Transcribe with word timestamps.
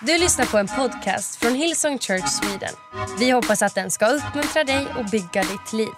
Du 0.00 0.18
lyssnar 0.18 0.46
på 0.46 0.58
en 0.58 0.66
podcast 0.66 1.36
från 1.36 1.54
Hillsong 1.54 1.98
Church 1.98 2.28
Sweden. 2.28 2.74
Vi 3.18 3.30
hoppas 3.30 3.62
att 3.62 3.74
den 3.74 3.90
ska 3.90 4.06
uppmuntra 4.06 4.64
dig 4.64 4.86
och 4.98 5.04
bygga 5.04 5.42
ditt 5.42 5.72
liv. 5.72 5.88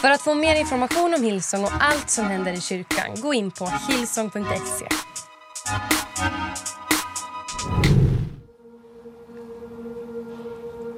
För 0.00 0.10
att 0.10 0.20
få 0.20 0.34
mer 0.34 0.56
information 0.56 1.14
om 1.14 1.22
Hillsong 1.22 1.64
och 1.64 1.72
allt 1.80 2.10
som 2.10 2.24
händer 2.24 2.52
i 2.52 2.60
kyrkan, 2.60 3.20
gå 3.20 3.34
in 3.34 3.50
på 3.50 3.72
hillsong.se. 3.88 4.88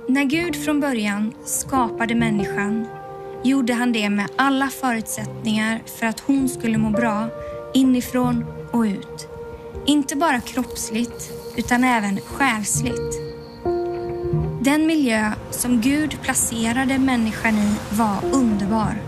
När 0.09 0.25
Gud 0.25 0.65
från 0.65 0.81
början 0.81 1.35
skapade 1.45 2.15
människan 2.15 2.89
gjorde 3.45 3.75
han 3.75 3.93
det 3.93 4.11
med 4.11 4.29
alla 4.37 4.69
förutsättningar 4.69 5.83
för 5.99 6.07
att 6.07 6.21
hon 6.21 6.49
skulle 6.49 6.79
må 6.79 6.91
bra 6.91 7.29
inifrån 7.75 8.45
och 8.73 8.83
ut. 8.83 9.29
Inte 9.87 10.17
bara 10.17 10.41
kroppsligt, 10.41 11.33
utan 11.57 11.85
även 11.85 12.21
själsligt. 12.21 13.21
Den 14.61 14.87
miljö 14.87 15.33
som 15.51 15.81
Gud 15.81 16.23
placerade 16.23 16.99
människan 16.99 17.59
i 17.59 17.75
var 17.91 18.17
underbar 18.33 19.03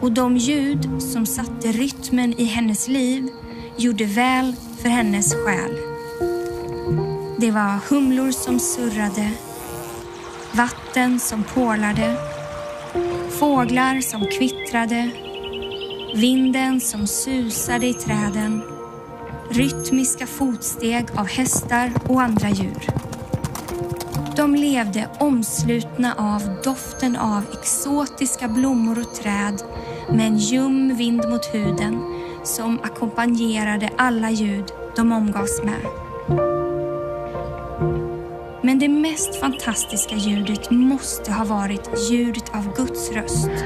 och 0.00 0.12
de 0.12 0.36
ljud 0.36 1.02
som 1.02 1.26
satte 1.26 1.72
rytmen 1.72 2.40
i 2.40 2.44
hennes 2.44 2.88
liv 2.88 3.28
gjorde 3.76 4.04
väl 4.04 4.54
för 4.82 4.88
hennes 4.88 5.34
själ. 5.34 5.76
Det 7.40 7.50
var 7.50 7.78
humlor 7.88 8.30
som 8.30 8.58
surrade, 8.58 9.30
vatten 10.52 11.20
som 11.20 11.44
porlade, 11.44 12.16
fåglar 13.30 14.00
som 14.00 14.26
kvittrade, 14.26 15.10
vinden 16.14 16.80
som 16.80 17.06
susade 17.06 17.86
i 17.86 17.94
träden 17.94 18.77
rytmiska 19.50 20.26
fotsteg 20.26 21.06
av 21.16 21.26
hästar 21.26 21.92
och 22.08 22.22
andra 22.22 22.48
djur. 22.48 22.86
De 24.36 24.54
levde 24.54 25.08
omslutna 25.20 26.14
av 26.18 26.42
doften 26.64 27.16
av 27.16 27.42
exotiska 27.52 28.48
blommor 28.48 28.98
och 28.98 29.14
träd 29.14 29.62
med 30.08 30.26
en 30.26 30.38
ljum 30.38 30.96
vind 30.96 31.28
mot 31.28 31.54
huden 31.54 32.02
som 32.44 32.78
ackompanjerade 32.82 33.90
alla 33.96 34.30
ljud 34.30 34.64
de 34.96 35.12
omgavs 35.12 35.62
med. 35.64 35.82
Men 38.62 38.78
det 38.78 38.88
mest 38.88 39.40
fantastiska 39.40 40.16
ljudet 40.16 40.70
måste 40.70 41.32
ha 41.32 41.44
varit 41.44 42.10
ljudet 42.10 42.54
av 42.54 42.76
Guds 42.76 43.10
röst 43.10 43.64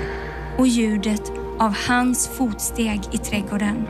och 0.59 0.67
ljudet 0.67 1.33
av 1.59 1.75
hans 1.89 2.29
fotsteg 2.29 3.01
i 3.13 3.19
trädgården. 3.19 3.87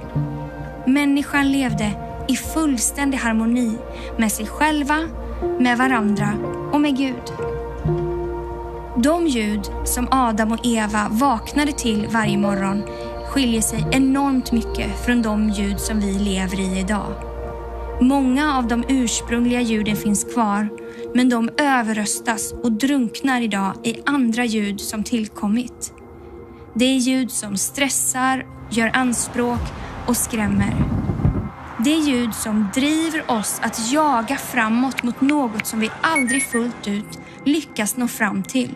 Människan 0.93 1.53
levde 1.53 1.93
i 2.29 2.37
fullständig 2.37 3.19
harmoni 3.19 3.79
med 4.19 4.33
sig 4.33 4.47
själva, 4.47 5.09
med 5.61 5.79
varandra 5.79 6.33
och 6.73 6.81
med 6.81 6.97
Gud. 6.97 7.33
De 9.03 9.27
ljud 9.27 9.61
som 9.85 10.09
Adam 10.11 10.53
och 10.53 10.67
Eva 10.67 11.09
vaknade 11.11 11.73
till 11.73 12.07
varje 12.11 12.39
morgon 12.39 12.83
skiljer 13.29 13.61
sig 13.61 13.87
enormt 13.93 14.53
mycket 14.53 15.05
från 15.05 15.23
de 15.23 15.51
ljud 15.51 15.81
som 15.81 16.01
vi 16.01 16.13
lever 16.19 16.61
i 16.61 16.79
idag. 16.79 17.15
Många 18.01 18.59
av 18.59 18.69
de 18.69 18.85
ursprungliga 18.89 19.61
ljuden 19.61 19.97
finns 19.97 20.25
kvar, 20.25 20.69
men 21.15 21.29
de 21.29 21.51
överröstas 21.59 22.53
och 22.53 22.73
drunknar 22.73 23.41
idag 23.41 23.73
i 23.85 23.97
andra 24.07 24.45
ljud 24.45 24.81
som 24.81 25.05
tillkommit. 25.05 25.93
Det 26.75 26.85
är 26.85 26.97
ljud 26.97 27.31
som 27.31 27.57
stressar, 27.57 28.47
gör 28.71 28.91
anspråk 28.95 29.61
och 30.07 30.17
skrämmer. 30.17 30.75
Det 31.79 31.97
ljud 31.97 32.35
som 32.35 32.69
driver 32.75 33.31
oss 33.31 33.61
att 33.63 33.93
jaga 33.93 34.37
framåt 34.37 35.03
mot 35.03 35.21
något 35.21 35.67
som 35.67 35.81
vi 35.81 35.91
aldrig 36.01 36.47
fullt 36.47 36.89
ut 36.89 37.19
lyckas 37.45 37.97
nå 37.97 38.09
fram 38.09 38.43
till. 38.43 38.75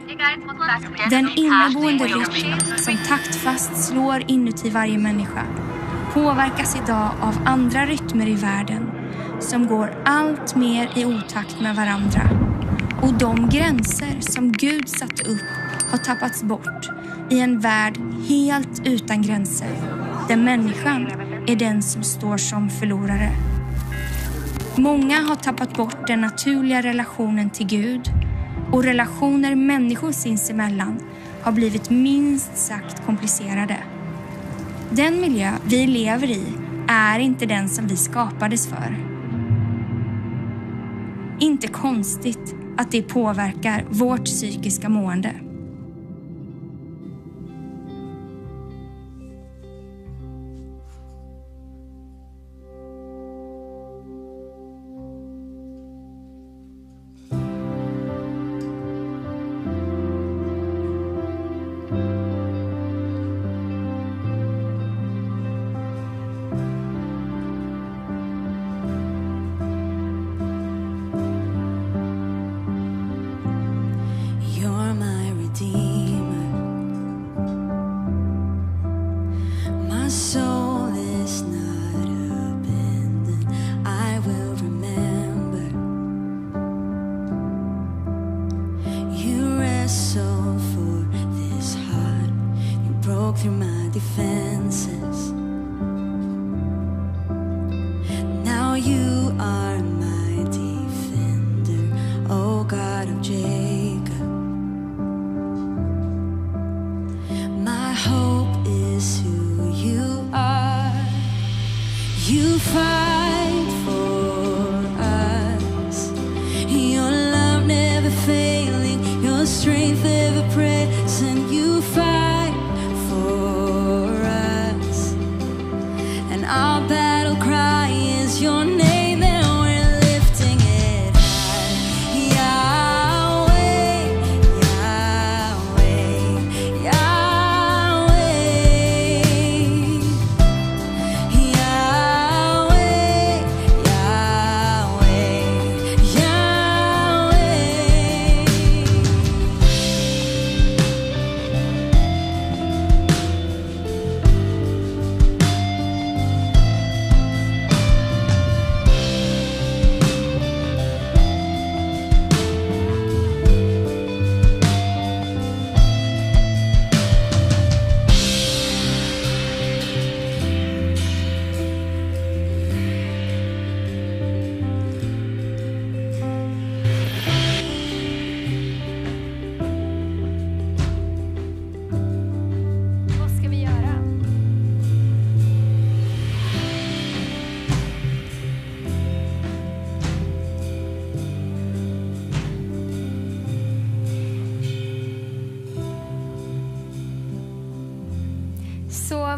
Den 1.10 1.28
inneboende 1.36 2.04
rytm 2.04 2.60
som 2.76 2.96
taktfast 3.08 3.88
slår 3.88 4.24
inuti 4.30 4.70
varje 4.70 4.98
människa 4.98 5.42
påverkas 6.12 6.76
idag 6.84 7.10
av 7.20 7.34
andra 7.44 7.86
rytmer 7.86 8.28
i 8.28 8.34
världen 8.34 8.90
som 9.40 9.66
går 9.66 10.02
allt 10.04 10.54
mer 10.54 10.90
i 10.94 11.04
otakt 11.04 11.60
med 11.60 11.76
varandra. 11.76 12.22
Och 13.02 13.12
de 13.12 13.48
gränser 13.48 14.20
som 14.20 14.52
Gud 14.52 14.88
satt 14.88 15.20
upp 15.20 15.90
har 15.90 15.98
tappats 15.98 16.42
bort 16.42 16.88
i 17.30 17.40
en 17.40 17.60
värld 17.60 17.98
helt 18.28 18.86
utan 18.86 19.22
gränser 19.22 19.76
där 20.28 20.36
människan 20.36 21.06
är 21.46 21.56
den 21.56 21.82
som 21.82 22.02
står 22.02 22.36
som 22.36 22.70
förlorare. 22.70 23.30
Många 24.76 25.20
har 25.20 25.36
tappat 25.36 25.76
bort 25.76 26.06
den 26.06 26.20
naturliga 26.20 26.82
relationen 26.82 27.50
till 27.50 27.66
Gud 27.66 28.10
och 28.72 28.84
relationer 28.84 29.54
människor 29.54 30.12
sinsemellan 30.12 31.00
har 31.42 31.52
blivit 31.52 31.90
minst 31.90 32.56
sagt 32.56 33.06
komplicerade. 33.06 33.76
Den 34.90 35.20
miljö 35.20 35.52
vi 35.64 35.86
lever 35.86 36.30
i 36.30 36.44
är 36.88 37.18
inte 37.18 37.46
den 37.46 37.68
som 37.68 37.86
vi 37.86 37.96
skapades 37.96 38.66
för. 38.66 38.96
Inte 41.38 41.68
konstigt 41.68 42.54
att 42.76 42.90
det 42.90 43.02
påverkar 43.02 43.84
vårt 43.90 44.24
psykiska 44.24 44.88
mående. 44.88 45.45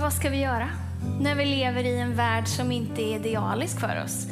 Vad 0.09 0.15
ska 0.15 0.29
vi 0.29 0.41
göra 0.41 0.69
när 1.21 1.35
vi 1.35 1.45
lever 1.45 1.85
i 1.85 1.99
en 1.99 2.15
värld 2.15 2.49
som 2.49 2.73
inte 2.73 3.03
är 3.03 3.17
idealisk 3.17 3.81
för 3.81 4.03
oss? 4.05 4.27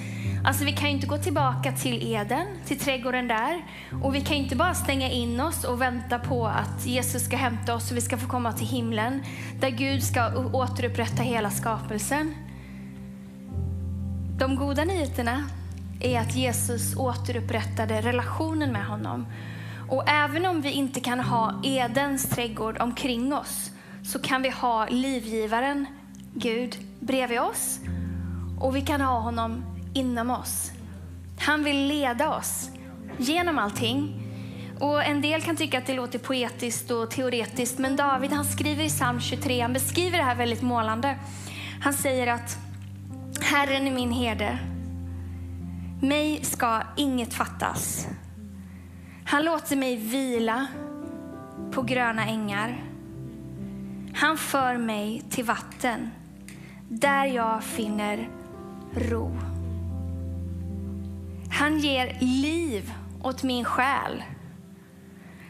Alltså 0.45 0.65
vi 0.65 0.73
kan 0.73 0.89
ju 0.89 0.95
inte 0.95 1.07
gå 1.07 1.19
tillbaka 1.19 1.73
till 1.73 2.15
Eden, 2.15 2.47
till 2.67 2.79
trädgården 2.79 3.29
där. 3.29 3.65
Och 4.03 4.15
vi 4.15 4.21
kan 4.21 4.37
inte 4.37 4.57
bara 4.57 4.75
stänga 4.75 5.11
in 5.11 5.41
oss 5.41 5.65
och 5.65 5.81
vänta 5.83 6.19
på 6.19 6.47
att 6.47 6.87
Jesus 6.87 7.25
ska 7.25 7.37
hämta 7.37 7.75
oss 7.75 7.91
och 7.91 7.97
vi 7.97 8.01
ska 8.01 8.17
få 8.17 8.29
komma 8.29 8.53
till 8.53 8.67
himlen. 8.67 9.23
Där 9.61 9.71
Gud 9.71 10.03
ska 10.03 10.37
återupprätta 10.53 11.23
hela 11.23 11.51
skapelsen. 11.51 12.35
De 14.39 14.57
goda 14.57 14.85
nyheterna 14.85 15.45
är 16.01 16.21
att 16.21 16.37
Jesus 16.37 16.97
återupprättade 16.97 18.01
relationen 18.01 18.73
med 18.73 18.87
honom. 18.87 19.27
Och 19.89 20.09
även 20.09 20.47
om 20.47 20.61
vi 20.61 20.71
inte 20.71 21.01
kan 21.01 21.21
ha 21.21 21.61
Edens 21.65 22.29
trädgård 22.29 22.77
omkring 22.81 23.35
oss 23.35 23.71
så 24.07 24.19
kan 24.19 24.43
vi 24.43 24.51
ha 24.51 24.87
livgivaren, 24.89 25.87
Gud, 26.35 26.77
bredvid 27.01 27.41
oss. 27.41 27.81
Och 28.61 28.77
vi 28.77 28.81
kan 28.81 29.01
ha 29.01 29.21
honom 29.21 29.65
inom 29.95 30.31
oss. 30.31 30.71
Han 31.41 31.65
vill 31.65 31.87
leda 31.87 32.37
oss 32.37 32.71
genom 33.19 33.59
allting. 33.59 34.23
Och 34.81 35.05
En 35.05 35.21
del 35.21 35.43
kan 35.43 35.57
tycka 35.57 35.79
att 35.79 35.87
det 35.87 35.95
låter 35.95 36.19
poetiskt 36.19 36.91
och 36.91 37.11
teoretiskt, 37.11 37.79
men 37.79 37.97
David 37.97 38.33
han 38.33 38.45
skriver 38.45 38.85
i 38.85 38.89
psalm 38.89 39.21
23, 39.21 39.61
han 39.61 39.73
beskriver 39.73 40.19
det 40.19 40.25
här 40.25 40.35
väldigt 40.35 40.63
målande. 40.63 41.19
Han 41.81 41.93
säger 41.93 42.27
att 42.27 42.59
Herren 43.41 43.87
är 43.87 43.93
min 43.93 44.13
herde, 44.13 44.59
mig 46.03 46.45
ska 46.45 46.83
inget 46.97 47.35
fattas. 47.35 48.07
Han 49.25 49.45
låter 49.45 49.77
mig 49.77 49.97
vila 49.97 50.67
på 51.73 51.83
gröna 51.83 52.27
ängar. 52.27 52.96
Han 54.17 54.39
för 54.39 54.77
mig 54.77 55.23
till 55.31 55.45
vatten 55.45 56.11
där 56.89 57.27
jag 57.27 57.65
finner 57.65 58.29
ro. 58.95 59.39
Han 61.51 61.79
ger 61.79 62.17
liv 62.21 62.93
åt 63.23 63.43
min 63.43 63.65
själ. 63.65 64.23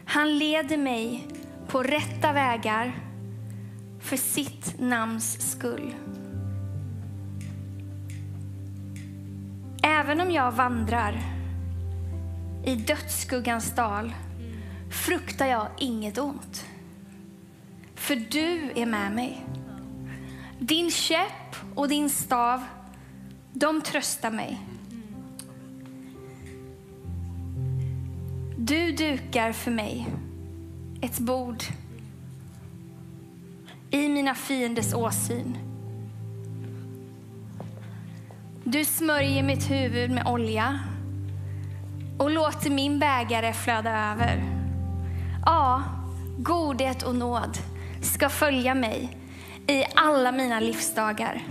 Han 0.05 0.37
leder 0.37 0.77
mig 0.77 1.27
på 1.67 1.83
rätta 1.83 2.33
vägar 2.33 2.95
för 3.99 4.17
sitt 4.17 4.79
namns 4.79 5.51
skull. 5.51 5.95
Även 9.83 10.21
om 10.21 10.31
jag 10.31 10.51
vandrar 10.51 11.19
i 12.65 12.75
dödsskuggans 12.75 13.75
dal 13.75 14.13
fruktar 14.91 15.45
jag 15.45 15.67
inget 15.77 16.17
ont. 16.17 16.65
För 17.97 18.15
du 18.15 18.71
är 18.75 18.85
med 18.85 19.11
mig. 19.11 19.45
Din 20.59 20.91
käpp 20.91 21.55
och 21.75 21.87
din 21.87 22.09
stav, 22.09 22.63
de 23.53 23.81
tröstar 23.81 24.31
mig. 24.31 24.61
Du 28.57 28.91
dukar 28.91 29.51
för 29.51 29.71
mig 29.71 30.07
ett 31.01 31.19
bord 31.19 31.63
i 33.91 34.09
mina 34.09 34.35
fienders 34.35 34.93
åsyn. 34.93 35.57
Du 38.63 38.85
smörjer 38.85 39.43
mitt 39.43 39.71
huvud 39.71 40.11
med 40.11 40.27
olja 40.27 40.79
och 42.17 42.31
låter 42.31 42.69
min 42.69 42.99
bägare 42.99 43.53
flöda 43.53 44.11
över. 44.11 44.43
Ja, 45.45 45.83
godhet 46.37 47.03
och 47.03 47.15
nåd 47.15 47.57
ska 48.01 48.29
följa 48.29 48.75
mig 48.75 49.17
i 49.67 49.83
alla 49.95 50.31
mina 50.31 50.59
livsdagar. 50.59 51.43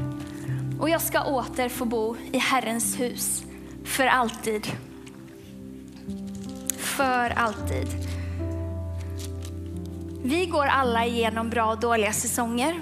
Och 0.81 0.89
jag 0.89 1.01
ska 1.01 1.25
åter 1.25 1.69
få 1.69 1.85
bo 1.85 2.17
i 2.33 2.39
Herrens 2.39 3.01
hus 3.01 3.45
för 3.85 4.07
alltid. 4.07 4.67
För 6.79 7.31
alltid. 7.31 7.89
Vi 10.23 10.47
går 10.47 10.67
alla 10.67 11.07
igenom 11.07 11.51
bra 11.51 11.71
och 11.71 11.81
dåliga 11.81 12.13
säsonger. 12.13 12.81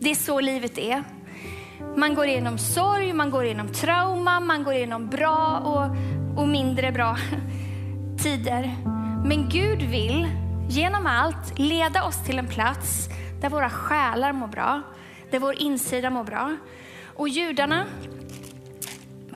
Det 0.00 0.10
är 0.10 0.14
så 0.14 0.40
livet 0.40 0.78
är. 0.78 1.04
Man 1.96 2.14
går 2.14 2.26
igenom 2.26 2.58
sorg, 2.58 3.12
man 3.12 3.30
går 3.30 3.44
igenom 3.44 3.68
trauma, 3.68 4.40
man 4.40 4.64
går 4.64 4.74
igenom 4.74 5.06
bra 5.06 5.58
och, 5.58 5.96
och 6.42 6.48
mindre 6.48 6.92
bra 6.92 7.16
tider. 8.22 8.76
Men 9.24 9.48
Gud 9.48 9.82
vill 9.82 10.28
genom 10.70 11.06
allt 11.06 11.58
leda 11.58 12.04
oss 12.04 12.24
till 12.24 12.38
en 12.38 12.46
plats 12.46 13.08
där 13.40 13.48
våra 13.48 13.70
själar 13.70 14.32
mår 14.32 14.46
bra, 14.46 14.82
där 15.30 15.38
vår 15.38 15.62
insida 15.62 16.10
mår 16.10 16.24
bra. 16.24 16.56
Och 17.16 17.28
judarna, 17.28 17.86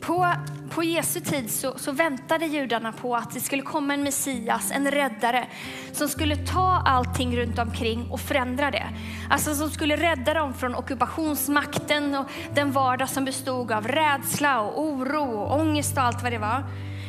på, 0.01 0.33
på 0.71 0.85
Jesu 0.85 1.21
tid 1.21 1.51
så, 1.51 1.79
så 1.79 1.93
väntade 1.93 2.47
judarna 2.47 2.93
på 2.93 3.17
att 3.17 3.35
det 3.35 3.41
skulle 3.41 3.63
komma 3.63 3.95
en 3.95 4.03
Messias, 4.03 4.73
en 4.75 4.91
räddare, 4.91 5.47
som 5.93 6.09
skulle 6.09 6.37
ta 6.37 6.83
allting 6.87 7.37
runt 7.37 7.59
omkring 7.59 8.11
och 8.11 8.21
förändra 8.21 8.71
det. 8.71 8.87
Alltså 9.31 9.55
som 9.55 9.71
skulle 9.71 9.97
rädda 9.97 10.35
dem 10.35 10.55
från 10.55 10.75
ockupationsmakten 10.75 12.15
och 12.15 12.27
den 12.55 12.73
vardag 12.73 13.09
som 13.09 13.25
bestod 13.25 13.73
av 13.73 13.89
rädsla 13.89 14.61
och 14.61 14.83
oro 14.83 15.41
och 15.41 15.61
ångest 15.61 15.97
och 15.97 16.03
allt 16.03 16.23
vad 16.23 16.33
det 16.33 16.39
var. 16.39 16.65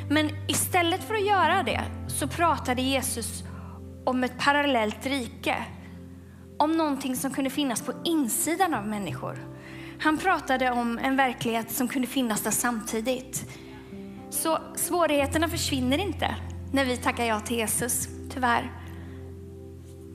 Men 0.10 0.30
istället 0.48 1.04
för 1.08 1.14
att 1.14 1.26
göra 1.26 1.64
det 1.64 1.82
så 2.08 2.28
pratade 2.28 2.82
Jesus 2.82 3.44
om 4.06 4.24
ett 4.24 4.38
parallellt 4.38 5.06
rike. 5.06 5.56
Om 6.58 6.72
någonting 6.72 7.16
som 7.16 7.32
kunde 7.32 7.50
finnas 7.50 7.82
på 7.82 7.94
insidan 8.04 8.74
av 8.74 8.88
människor. 8.88 9.38
Han 10.00 10.18
pratade 10.18 10.72
om 10.72 11.00
en 11.00 11.18
verklighet 11.18 11.72
som 11.72 11.88
kunde 11.88 12.08
finnas 12.08 12.42
där 12.42 12.52
samtidigt. 12.52 13.46
Så 14.30 14.58
svårigheterna 14.76 15.48
försvinner 15.48 15.98
inte 15.98 16.36
när 16.74 16.86
vi 16.86 16.98
tackar 16.98 17.26
ja 17.26 17.40
till 17.40 17.58
Jesus, 17.58 18.08
tyvärr. 18.34 18.72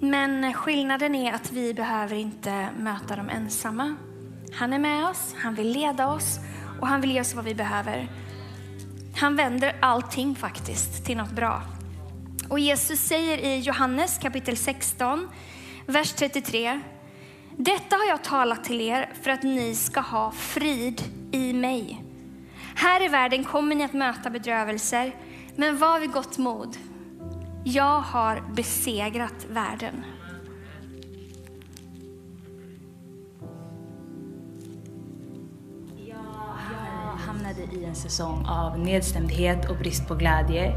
Men 0.00 0.54
skillnaden 0.54 1.14
är 1.14 1.32
att 1.32 1.52
vi 1.52 1.74
behöver 1.74 2.16
inte 2.16 2.68
möta 2.78 3.16
dem 3.16 3.28
ensamma. 3.28 3.96
Han 4.52 4.72
är 4.72 4.78
med 4.78 5.04
oss, 5.04 5.34
han 5.38 5.54
vill 5.54 5.72
leda 5.72 6.08
oss 6.08 6.38
och 6.80 6.86
han 6.86 7.00
vill 7.00 7.10
ge 7.10 7.20
oss 7.20 7.34
vad 7.34 7.44
vi 7.44 7.54
behöver. 7.54 8.08
Han 9.16 9.36
vänder 9.36 9.76
allting 9.80 10.36
faktiskt 10.36 11.04
till 11.04 11.16
något 11.16 11.32
bra. 11.32 11.62
Och 12.50 12.58
Jesus 12.58 13.00
säger 13.00 13.38
i 13.38 13.58
Johannes 13.58 14.18
kapitel 14.18 14.56
16, 14.56 15.28
vers 15.86 16.12
33. 16.12 16.80
Detta 17.56 17.96
har 17.96 18.08
jag 18.08 18.24
talat 18.24 18.64
till 18.64 18.80
er 18.80 19.12
för 19.22 19.30
att 19.30 19.42
ni 19.42 19.74
ska 19.74 20.00
ha 20.00 20.30
frid 20.30 21.02
i 21.32 21.52
mig. 21.52 22.04
Här 22.74 23.04
i 23.04 23.08
världen 23.08 23.44
kommer 23.44 23.74
ni 23.74 23.84
att 23.84 23.92
möta 23.92 24.30
bedrövelser, 24.30 25.14
men 25.56 25.78
var 25.78 26.00
vid 26.00 26.12
gott 26.12 26.38
mod. 26.38 26.76
Jag 27.64 28.00
har 28.00 28.42
besegrat 28.54 29.46
världen. 29.50 30.04
Jag 36.06 37.16
hamnade 37.26 37.62
i 37.72 37.84
en 37.84 37.94
säsong 37.94 38.46
av 38.48 38.78
nedstämdhet 38.78 39.70
och 39.70 39.76
brist 39.76 40.08
på 40.08 40.14
glädje. 40.14 40.74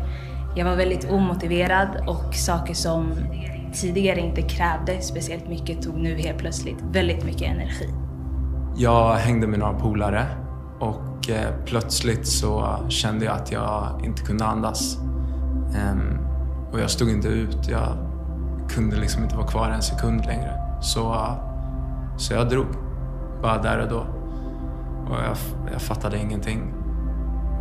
Jag 0.56 0.66
var 0.66 0.76
väldigt 0.76 1.12
omotiverad 1.12 2.04
och 2.08 2.36
saker 2.36 2.74
som 2.74 3.14
tidigare 3.74 4.20
inte 4.20 4.42
krävde 4.42 5.02
speciellt 5.02 5.48
mycket 5.48 5.82
tog 5.82 5.98
nu 5.98 6.18
helt 6.18 6.38
plötsligt 6.38 6.78
väldigt 6.92 7.26
mycket 7.26 7.42
energi. 7.42 7.90
Jag 8.76 9.16
hängde 9.16 9.48
med 9.48 9.60
några 9.60 9.74
polare 9.74 10.26
och 10.80 11.30
eh, 11.30 11.66
plötsligt 11.66 12.28
så 12.28 12.78
kände 12.90 13.26
jag 13.26 13.36
att 13.36 13.52
jag 13.52 14.02
inte 14.04 14.22
kunde 14.22 14.46
andas. 14.46 14.98
Ehm, 15.76 16.18
och 16.72 16.80
jag 16.80 16.90
stod 16.90 17.10
inte 17.10 17.28
ut. 17.28 17.68
Jag 17.70 17.98
kunde 18.70 18.96
liksom 18.96 19.24
inte 19.24 19.36
vara 19.36 19.48
kvar 19.48 19.70
en 19.70 19.82
sekund 19.82 20.26
längre. 20.26 20.52
Så, 20.82 21.28
så 22.18 22.34
jag 22.34 22.50
drog. 22.50 22.68
Bara 23.42 23.62
där 23.62 23.80
och 23.80 23.90
då. 23.90 24.06
Och 25.10 25.20
jag, 25.24 25.38
jag 25.74 25.82
fattade 25.82 26.18
ingenting. 26.18 26.74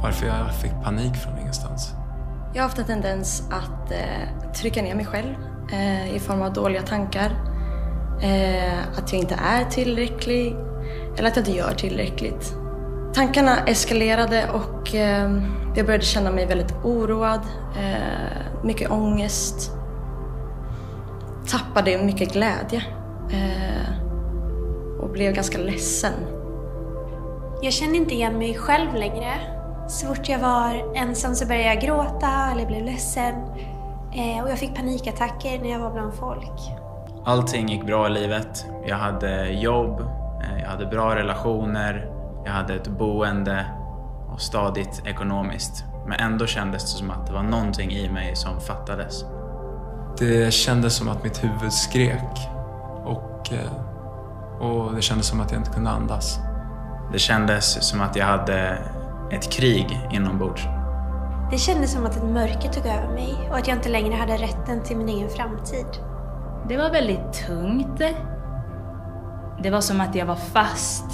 Varför 0.03 0.27
jag 0.27 0.55
fick 0.55 0.73
panik 0.85 1.17
från 1.17 1.39
ingenstans. 1.39 1.95
Jag 2.54 2.62
har 2.62 2.68
haft 2.68 2.78
en 2.78 2.85
tendens 2.85 3.42
att 3.50 3.92
eh, 3.92 4.52
trycka 4.52 4.82
ner 4.82 4.94
mig 4.94 5.04
själv 5.06 5.35
eh, 5.73 6.16
i 6.16 6.18
form 6.18 6.42
av 6.42 6.52
dåliga 6.52 6.82
tankar. 6.82 7.30
Eh, 8.23 8.99
att 8.99 9.12
jag 9.12 9.21
inte 9.21 9.35
är 9.35 9.64
tillräcklig 9.64 10.56
eller 11.16 11.28
att 11.28 11.37
jag 11.37 11.42
inte 11.42 11.59
gör 11.59 11.75
tillräckligt. 11.75 12.54
Tankarna 13.14 13.64
eskalerade 13.66 14.50
och 14.50 14.94
eh, 14.94 15.42
jag 15.76 15.87
började 15.87 16.04
känna 16.04 16.30
mig 16.30 16.47
väldigt 16.47 16.75
oroad, 16.85 17.40
eh, 17.78 18.64
mycket 18.64 18.90
ångest. 18.90 19.71
Tappade 21.49 22.02
mycket 22.04 22.32
glädje 22.32 22.82
eh, 23.30 24.02
och 25.00 25.11
blev 25.11 25.35
ganska 25.35 25.59
ledsen. 25.59 26.14
Jag 27.62 27.73
kände 27.73 27.97
inte 27.97 28.14
igen 28.14 28.38
mig 28.38 28.54
själv 28.54 28.94
längre. 28.94 29.62
Så 29.87 30.07
fort 30.07 30.29
jag 30.29 30.39
var 30.39 30.97
ensam 30.97 31.35
så 31.35 31.47
började 31.47 31.67
jag 31.67 31.81
gråta 31.81 32.51
eller 32.53 32.67
blev 32.67 32.85
ledsen. 32.85 33.35
Eh, 34.15 34.45
och 34.45 34.51
jag 34.51 34.59
fick 34.59 34.77
panikattacker 34.77 35.59
när 35.59 35.71
jag 35.71 35.79
var 35.79 35.91
bland 35.91 36.15
folk. 36.15 36.61
Allting 37.25 37.69
gick 37.69 37.87
bra 37.87 38.07
i 38.07 38.11
livet. 38.11 38.67
Jag 38.87 38.97
hade 38.97 39.49
jobb, 39.49 40.01
eh, 40.43 40.62
jag 40.62 40.69
hade 40.69 40.87
bra 40.87 41.17
relationer, 41.17 42.11
jag 42.45 42.53
hade 42.53 42.75
ett 42.75 42.89
boende 42.89 43.67
och 44.33 44.41
stadigt 44.41 45.03
ekonomiskt. 45.07 45.85
Men 46.07 46.21
ändå 46.21 46.47
kändes 46.47 46.83
det 46.83 46.99
som 46.99 47.11
att 47.11 47.27
det 47.27 47.33
var 47.33 47.43
någonting 47.43 47.91
i 47.91 48.09
mig 48.09 48.37
som 48.37 48.61
fattades. 48.61 49.25
Det 50.19 50.53
kändes 50.53 50.95
som 50.95 51.09
att 51.09 51.25
mitt 51.25 51.45
huvud 51.45 51.73
skrek 51.73 52.49
och, 53.05 53.53
eh, 53.53 54.67
och 54.67 54.95
det 54.95 55.03
kändes 55.03 55.27
som 55.27 55.41
att 55.41 55.53
jag 55.53 55.61
inte 55.61 55.71
kunde 55.71 55.91
andas. 55.91 56.39
Det 57.12 57.19
kändes 57.19 57.89
som 57.89 58.01
att 58.01 58.17
jag 58.17 58.27
hade 58.27 58.79
ett 59.33 59.53
krig 59.53 60.01
inombords. 60.12 60.62
Det 61.51 61.59
kändes 61.59 61.93
som 61.93 62.07
att 62.07 62.17
ett 62.17 62.25
mörker 62.25 62.69
tog 62.69 62.87
över 62.87 63.09
mig 63.15 63.35
och 63.51 63.57
att 63.57 63.69
jag 63.69 63.77
inte 63.77 63.89
längre 63.89 64.15
hade 64.15 64.37
rätten 64.37 64.83
till 64.83 64.97
min 64.97 65.09
egen 65.09 65.29
framtid. 65.29 65.87
Det 66.69 66.77
var 66.77 66.91
väldigt 66.91 67.33
tungt. 67.33 68.03
Det 69.62 69.71
var 69.71 69.81
som 69.81 70.01
att 70.01 70.15
jag 70.15 70.27
var 70.27 70.35
fast 70.37 71.05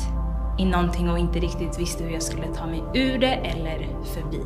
i 0.59 0.65
någonting 0.65 1.11
och 1.11 1.19
inte 1.19 1.39
riktigt 1.39 1.79
visste 1.79 2.05
hur 2.05 2.11
jag 2.11 2.23
skulle 2.23 2.47
ta 2.47 2.67
mig 2.67 2.83
ur 2.95 3.19
det 3.19 3.35
eller 3.35 3.89
förbi. 4.05 4.41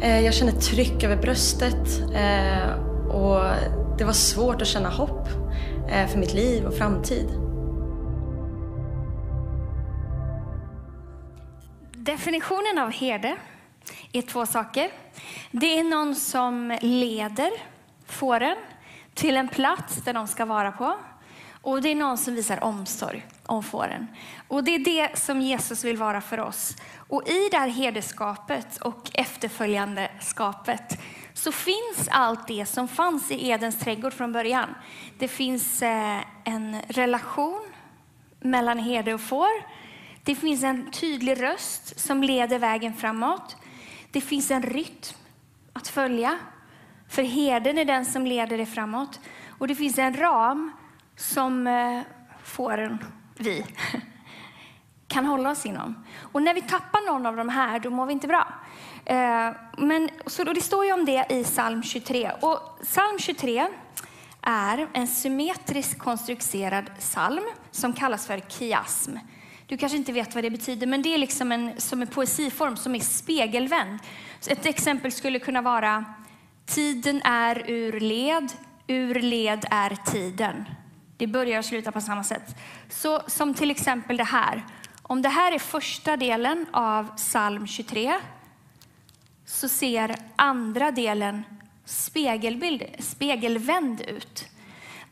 Eh, 0.00 0.20
Jag 0.20 0.34
kände 0.34 0.52
tryck 0.52 1.04
över 1.04 1.16
bröstet 1.16 2.02
eh, 2.14 2.70
och 3.08 3.40
det 3.98 4.04
var 4.04 4.12
svårt 4.12 4.62
att 4.62 4.68
känna 4.68 4.88
hopp 4.88 5.28
eh, 5.88 6.06
för 6.06 6.18
mitt 6.18 6.34
liv 6.34 6.66
och 6.66 6.74
framtid. 6.74 7.28
Definitionen 12.02 12.78
av 12.78 12.92
herde 12.92 13.36
är 14.12 14.22
två 14.22 14.46
saker. 14.46 14.90
Det 15.50 15.78
är 15.78 15.84
någon 15.84 16.14
som 16.14 16.78
leder 16.80 17.50
fåren 18.06 18.56
till 19.14 19.36
en 19.36 19.48
plats 19.48 19.96
där 19.96 20.12
de 20.12 20.28
ska 20.28 20.44
vara 20.44 20.72
på. 20.72 20.96
Och 21.62 21.82
det 21.82 21.88
är 21.88 21.94
någon 21.94 22.18
som 22.18 22.34
visar 22.34 22.64
omsorg 22.64 23.26
om 23.46 23.62
fåren. 23.62 24.06
Och 24.48 24.64
det 24.64 24.74
är 24.74 24.78
det 24.78 25.18
som 25.18 25.40
Jesus 25.40 25.84
vill 25.84 25.96
vara 25.96 26.20
för 26.20 26.40
oss. 26.40 26.76
Och 26.96 27.28
i 27.28 27.48
det 27.50 27.58
här 27.58 27.68
herdeskapet 27.68 28.76
och 28.76 29.10
efterföljande 29.14 30.10
skapet, 30.20 31.00
så 31.34 31.52
finns 31.52 32.08
allt 32.10 32.48
det 32.48 32.66
som 32.66 32.88
fanns 32.88 33.30
i 33.30 33.48
Edens 33.48 33.78
trädgård 33.78 34.12
från 34.12 34.32
början. 34.32 34.74
Det 35.18 35.28
finns 35.28 35.82
eh, 35.82 36.20
en 36.44 36.80
relation 36.88 37.62
mellan 38.40 38.78
herde 38.78 39.14
och 39.14 39.20
får. 39.20 39.79
Det 40.30 40.34
finns 40.36 40.62
en 40.62 40.90
tydlig 40.90 41.42
röst 41.42 42.00
som 42.00 42.22
leder 42.22 42.58
vägen 42.58 42.94
framåt. 42.94 43.56
Det 44.10 44.20
finns 44.20 44.50
en 44.50 44.62
rytm 44.62 45.16
att 45.72 45.88
följa. 45.88 46.38
För 47.08 47.22
herden 47.22 47.78
är 47.78 47.84
den 47.84 48.04
som 48.04 48.26
leder 48.26 48.56
dig 48.56 48.66
framåt. 48.66 49.20
Och 49.58 49.68
det 49.68 49.74
finns 49.74 49.98
en 49.98 50.14
ram 50.14 50.72
som 51.16 51.66
eh, 51.66 52.00
fåren, 52.44 52.98
vi, 53.34 53.64
kan 55.08 55.26
hålla 55.26 55.50
oss 55.50 55.66
inom. 55.66 56.04
Och 56.20 56.42
när 56.42 56.54
vi 56.54 56.62
tappar 56.62 57.06
någon 57.06 57.26
av 57.26 57.36
de 57.36 57.48
här, 57.48 57.78
då 57.78 57.90
mår 57.90 58.06
vi 58.06 58.12
inte 58.12 58.28
bra. 58.28 58.48
Eh, 59.04 59.50
men, 59.78 60.10
så 60.26 60.44
då, 60.44 60.52
det 60.52 60.60
står 60.60 60.84
ju 60.84 60.92
om 60.92 61.04
det 61.04 61.26
i 61.30 61.44
psalm 61.44 61.82
23. 61.82 62.30
Och 62.40 62.78
psalm 62.82 63.18
23 63.18 63.66
är 64.42 64.88
en 64.92 65.06
symmetriskt 65.06 65.98
konstruerad 65.98 66.90
psalm 66.98 67.44
som 67.70 67.92
kallas 67.92 68.26
för 68.26 68.38
kiasm. 68.38 69.16
Du 69.70 69.76
kanske 69.76 69.98
inte 69.98 70.12
vet 70.12 70.34
vad 70.34 70.44
det 70.44 70.50
betyder, 70.50 70.86
men 70.86 71.02
det 71.02 71.14
är 71.14 71.18
liksom 71.18 71.52
en, 71.52 71.80
som 71.80 72.02
en 72.02 72.08
poesiform 72.08 72.76
som 72.76 72.94
är 72.94 73.00
spegelvänd. 73.00 73.98
Så 74.40 74.50
ett 74.50 74.66
exempel 74.66 75.12
skulle 75.12 75.38
kunna 75.38 75.62
vara 75.62 76.04
Tiden 76.66 77.22
är 77.24 77.70
ur 77.70 78.00
led, 78.00 78.52
ur 78.86 79.14
led 79.14 79.66
är 79.70 79.96
tiden. 80.10 80.64
Det 81.16 81.26
börjar 81.26 81.58
och 81.58 81.64
slutar 81.64 81.90
på 81.90 82.00
samma 82.00 82.24
sätt. 82.24 82.56
Så 82.88 83.22
som 83.26 83.54
till 83.54 83.70
exempel 83.70 84.16
det 84.16 84.24
här. 84.24 84.66
Om 85.02 85.22
det 85.22 85.28
här 85.28 85.52
är 85.52 85.58
första 85.58 86.16
delen 86.16 86.66
av 86.70 87.16
psalm 87.16 87.66
23 87.66 88.14
så 89.46 89.68
ser 89.68 90.16
andra 90.36 90.90
delen 90.90 91.44
spegelbild, 91.84 92.82
spegelvänd 92.98 94.00
ut. 94.00 94.44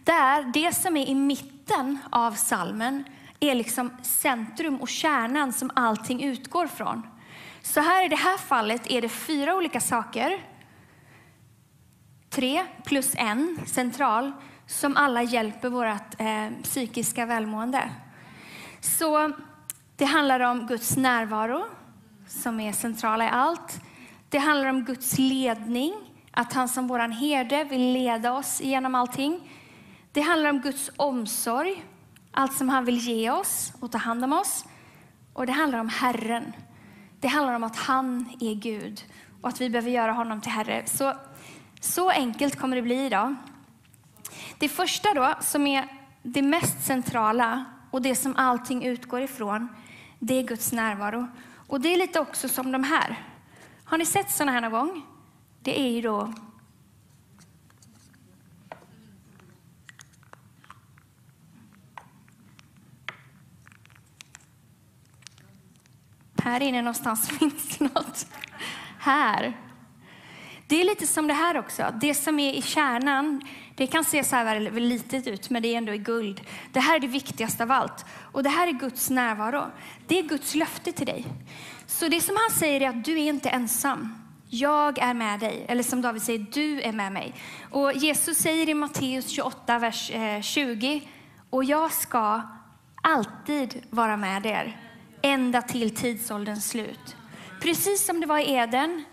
Där 0.04 0.42
det 0.42 0.72
som 0.72 0.96
är 0.96 1.06
i 1.06 1.14
mitten 1.14 1.98
av 2.10 2.32
salmen 2.32 3.04
är 3.40 3.54
liksom 3.54 3.90
centrum 4.02 4.76
och 4.80 4.88
kärnan 4.88 5.52
som 5.52 5.70
allting 5.74 6.24
utgår 6.24 6.66
från. 6.66 7.06
Så 7.62 7.80
här 7.80 8.04
i 8.04 8.08
det 8.08 8.16
här 8.16 8.38
fallet 8.38 8.90
är 8.90 9.02
det 9.02 9.08
fyra 9.08 9.56
olika 9.56 9.80
saker. 9.80 10.38
Tre 12.30 12.66
plus 12.84 13.14
en 13.16 13.58
central 13.66 14.32
som 14.66 14.96
alla 14.96 15.22
hjälper 15.22 15.68
vårt 15.68 16.20
eh, 16.20 16.62
psykiska 16.62 17.26
välmående. 17.26 17.90
Så 18.80 19.32
det 19.96 20.04
handlar 20.04 20.40
om 20.40 20.66
Guds 20.66 20.96
närvaro 20.96 21.64
som 22.26 22.60
är 22.60 22.72
centrala 22.72 23.24
i 23.24 23.28
allt. 23.28 23.80
Det 24.28 24.38
handlar 24.38 24.68
om 24.68 24.84
Guds 24.84 25.18
ledning, 25.18 25.94
att 26.30 26.52
han 26.52 26.68
som 26.68 26.88
vår 26.88 26.98
herde 26.98 27.64
vill 27.64 27.92
leda 27.92 28.32
oss 28.32 28.60
genom 28.60 28.94
allting. 28.94 29.50
Det 30.12 30.20
handlar 30.20 30.50
om 30.50 30.60
Guds 30.60 30.90
omsorg, 30.96 31.84
allt 32.38 32.52
som 32.52 32.68
han 32.68 32.84
vill 32.84 32.98
ge 32.98 33.30
oss 33.30 33.72
och 33.80 33.92
ta 33.92 33.98
hand 33.98 34.24
om 34.24 34.32
oss. 34.32 34.64
Och 35.32 35.46
det 35.46 35.52
handlar 35.52 35.78
om 35.78 35.88
Herren. 35.88 36.52
Det 37.20 37.28
handlar 37.28 37.54
om 37.54 37.64
att 37.64 37.76
han 37.76 38.36
är 38.40 38.54
Gud 38.54 39.04
och 39.40 39.48
att 39.48 39.60
vi 39.60 39.70
behöver 39.70 39.90
göra 39.90 40.12
honom 40.12 40.40
till 40.40 40.52
Herre. 40.52 40.82
Så, 40.86 41.14
så 41.80 42.10
enkelt 42.10 42.56
kommer 42.56 42.76
det 42.76 42.82
bli 42.82 43.06
idag. 43.06 43.34
Det 44.58 44.68
första 44.68 45.14
då, 45.14 45.34
som 45.40 45.66
är 45.66 45.88
det 46.22 46.42
mest 46.42 46.86
centrala 46.86 47.64
och 47.90 48.02
det 48.02 48.14
som 48.14 48.36
allting 48.36 48.84
utgår 48.84 49.20
ifrån, 49.20 49.68
det 50.18 50.34
är 50.34 50.42
Guds 50.42 50.72
närvaro. 50.72 51.26
Och 51.66 51.80
det 51.80 51.88
är 51.88 51.98
lite 51.98 52.20
också 52.20 52.48
som 52.48 52.72
de 52.72 52.84
här. 52.84 53.22
Har 53.84 53.98
ni 53.98 54.06
sett 54.06 54.30
sådana 54.30 54.52
här 54.52 54.60
någon 54.60 54.72
gång? 54.72 55.06
Det 55.62 55.80
är 55.80 55.90
ju 55.90 56.00
då 56.00 56.32
Här 66.42 66.62
inne 66.62 66.82
någonstans 66.82 67.28
finns 67.38 67.80
något. 67.80 68.26
Här. 68.98 69.56
Det 70.66 70.80
är 70.80 70.84
lite 70.84 71.06
som 71.06 71.26
det 71.26 71.34
här 71.34 71.58
också. 71.58 71.94
Det 72.00 72.14
som 72.14 72.38
är 72.38 72.52
i 72.52 72.62
kärnan, 72.62 73.40
det 73.74 73.86
kan 73.86 74.04
se 74.04 74.24
så 74.24 74.36
här 74.36 74.60
litet 74.80 75.26
ut, 75.26 75.50
men 75.50 75.62
det 75.62 75.68
är 75.68 75.78
ändå 75.78 75.94
i 75.94 75.98
guld. 75.98 76.40
Det 76.72 76.80
här 76.80 76.96
är 76.96 77.00
det 77.00 77.06
viktigaste 77.06 77.62
av 77.62 77.72
allt. 77.72 78.04
Och 78.32 78.42
det 78.42 78.48
här 78.48 78.66
är 78.66 78.72
Guds 78.72 79.10
närvaro. 79.10 79.66
Det 80.06 80.18
är 80.18 80.22
Guds 80.22 80.54
löfte 80.54 80.92
till 80.92 81.06
dig. 81.06 81.26
Så 81.86 82.08
det 82.08 82.20
som 82.20 82.36
han 82.36 82.58
säger 82.58 82.80
är 82.80 82.88
att 82.88 83.04
du 83.04 83.12
är 83.12 83.28
inte 83.28 83.48
ensam. 83.48 84.14
Jag 84.48 84.98
är 84.98 85.14
med 85.14 85.40
dig. 85.40 85.64
Eller 85.68 85.82
som 85.82 86.02
David 86.02 86.22
säger, 86.22 86.46
du 86.52 86.82
är 86.82 86.92
med 86.92 87.12
mig. 87.12 87.34
Och 87.70 87.92
Jesus 87.92 88.38
säger 88.38 88.68
i 88.68 88.74
Matteus 88.74 89.28
28, 89.28 89.78
vers 89.78 90.10
eh, 90.10 90.40
20, 90.40 91.02
och 91.50 91.64
jag 91.64 91.92
ska 91.92 92.42
alltid 93.02 93.82
vara 93.90 94.16
med 94.16 94.46
er 94.46 94.87
ända 95.22 95.62
till 95.62 95.94
tidsålderns 95.94 96.68
slut. 96.68 97.16
Precis 97.60 98.06
som 98.06 98.20
det 98.20 98.26
var 98.26 98.38
i 98.38 98.52
Eden, 98.52 99.04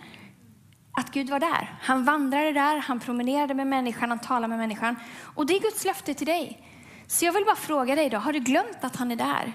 att 0.98 1.12
Gud 1.12 1.30
var 1.30 1.40
där. 1.40 1.76
Han 1.82 2.06
vandrade 2.06 2.52
där, 2.52 2.78
han 2.78 3.00
promenerade 3.00 3.54
med 3.54 3.68
människan, 3.68 4.10
han 4.10 4.20
talade 4.20 4.48
med 4.48 4.58
människan. 4.58 4.96
Och 5.36 5.46
det 5.46 5.56
är 5.56 5.60
Guds 5.60 5.86
löfte 5.86 6.14
till 6.14 6.28
dig. 6.28 6.62
Så 7.08 7.26
jag 7.26 7.34
vill 7.34 7.46
bara 7.46 7.56
fråga 7.56 7.96
dig 7.96 8.10
då, 8.10 8.18
har 8.18 8.34
du 8.34 8.40
glömt 8.40 8.78
att 8.82 8.96
han 8.96 9.12
är 9.12 9.16
där? 9.16 9.54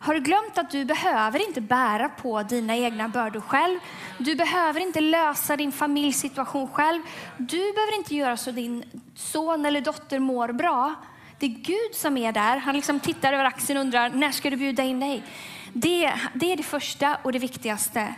Har 0.00 0.14
du 0.14 0.20
glömt 0.20 0.58
att 0.58 0.70
du 0.70 0.84
behöver 0.84 1.46
inte 1.48 1.60
bära 1.60 2.08
på 2.08 2.42
dina 2.42 2.76
egna 2.76 3.08
bördor 3.08 3.40
själv? 3.40 3.78
Du 4.18 4.34
behöver 4.34 4.80
inte 4.80 5.00
lösa 5.00 5.56
din 5.56 5.72
familjesituation 5.72 6.68
själv. 6.68 7.02
Du 7.36 7.72
behöver 7.72 7.96
inte 7.96 8.14
göra 8.14 8.36
så 8.36 8.50
din 8.50 8.84
son 9.14 9.66
eller 9.66 9.80
dotter 9.80 10.18
mår 10.18 10.52
bra. 10.52 10.94
Det 11.38 11.46
är 11.46 11.50
Gud 11.50 11.94
som 11.94 12.16
är 12.16 12.32
där. 12.32 12.56
Han 12.56 12.74
liksom 12.74 13.00
tittar 13.00 13.32
över 13.32 13.44
axeln 13.44 13.76
och 13.78 13.84
undrar, 13.84 14.10
när 14.10 14.30
ska 14.30 14.50
du 14.50 14.56
bjuda 14.56 14.82
in 14.82 15.00
dig? 15.00 15.22
Det, 15.72 16.20
det 16.34 16.52
är 16.52 16.56
det 16.56 16.62
första 16.62 17.16
och 17.16 17.32
det 17.32 17.38
viktigaste. 17.38 18.14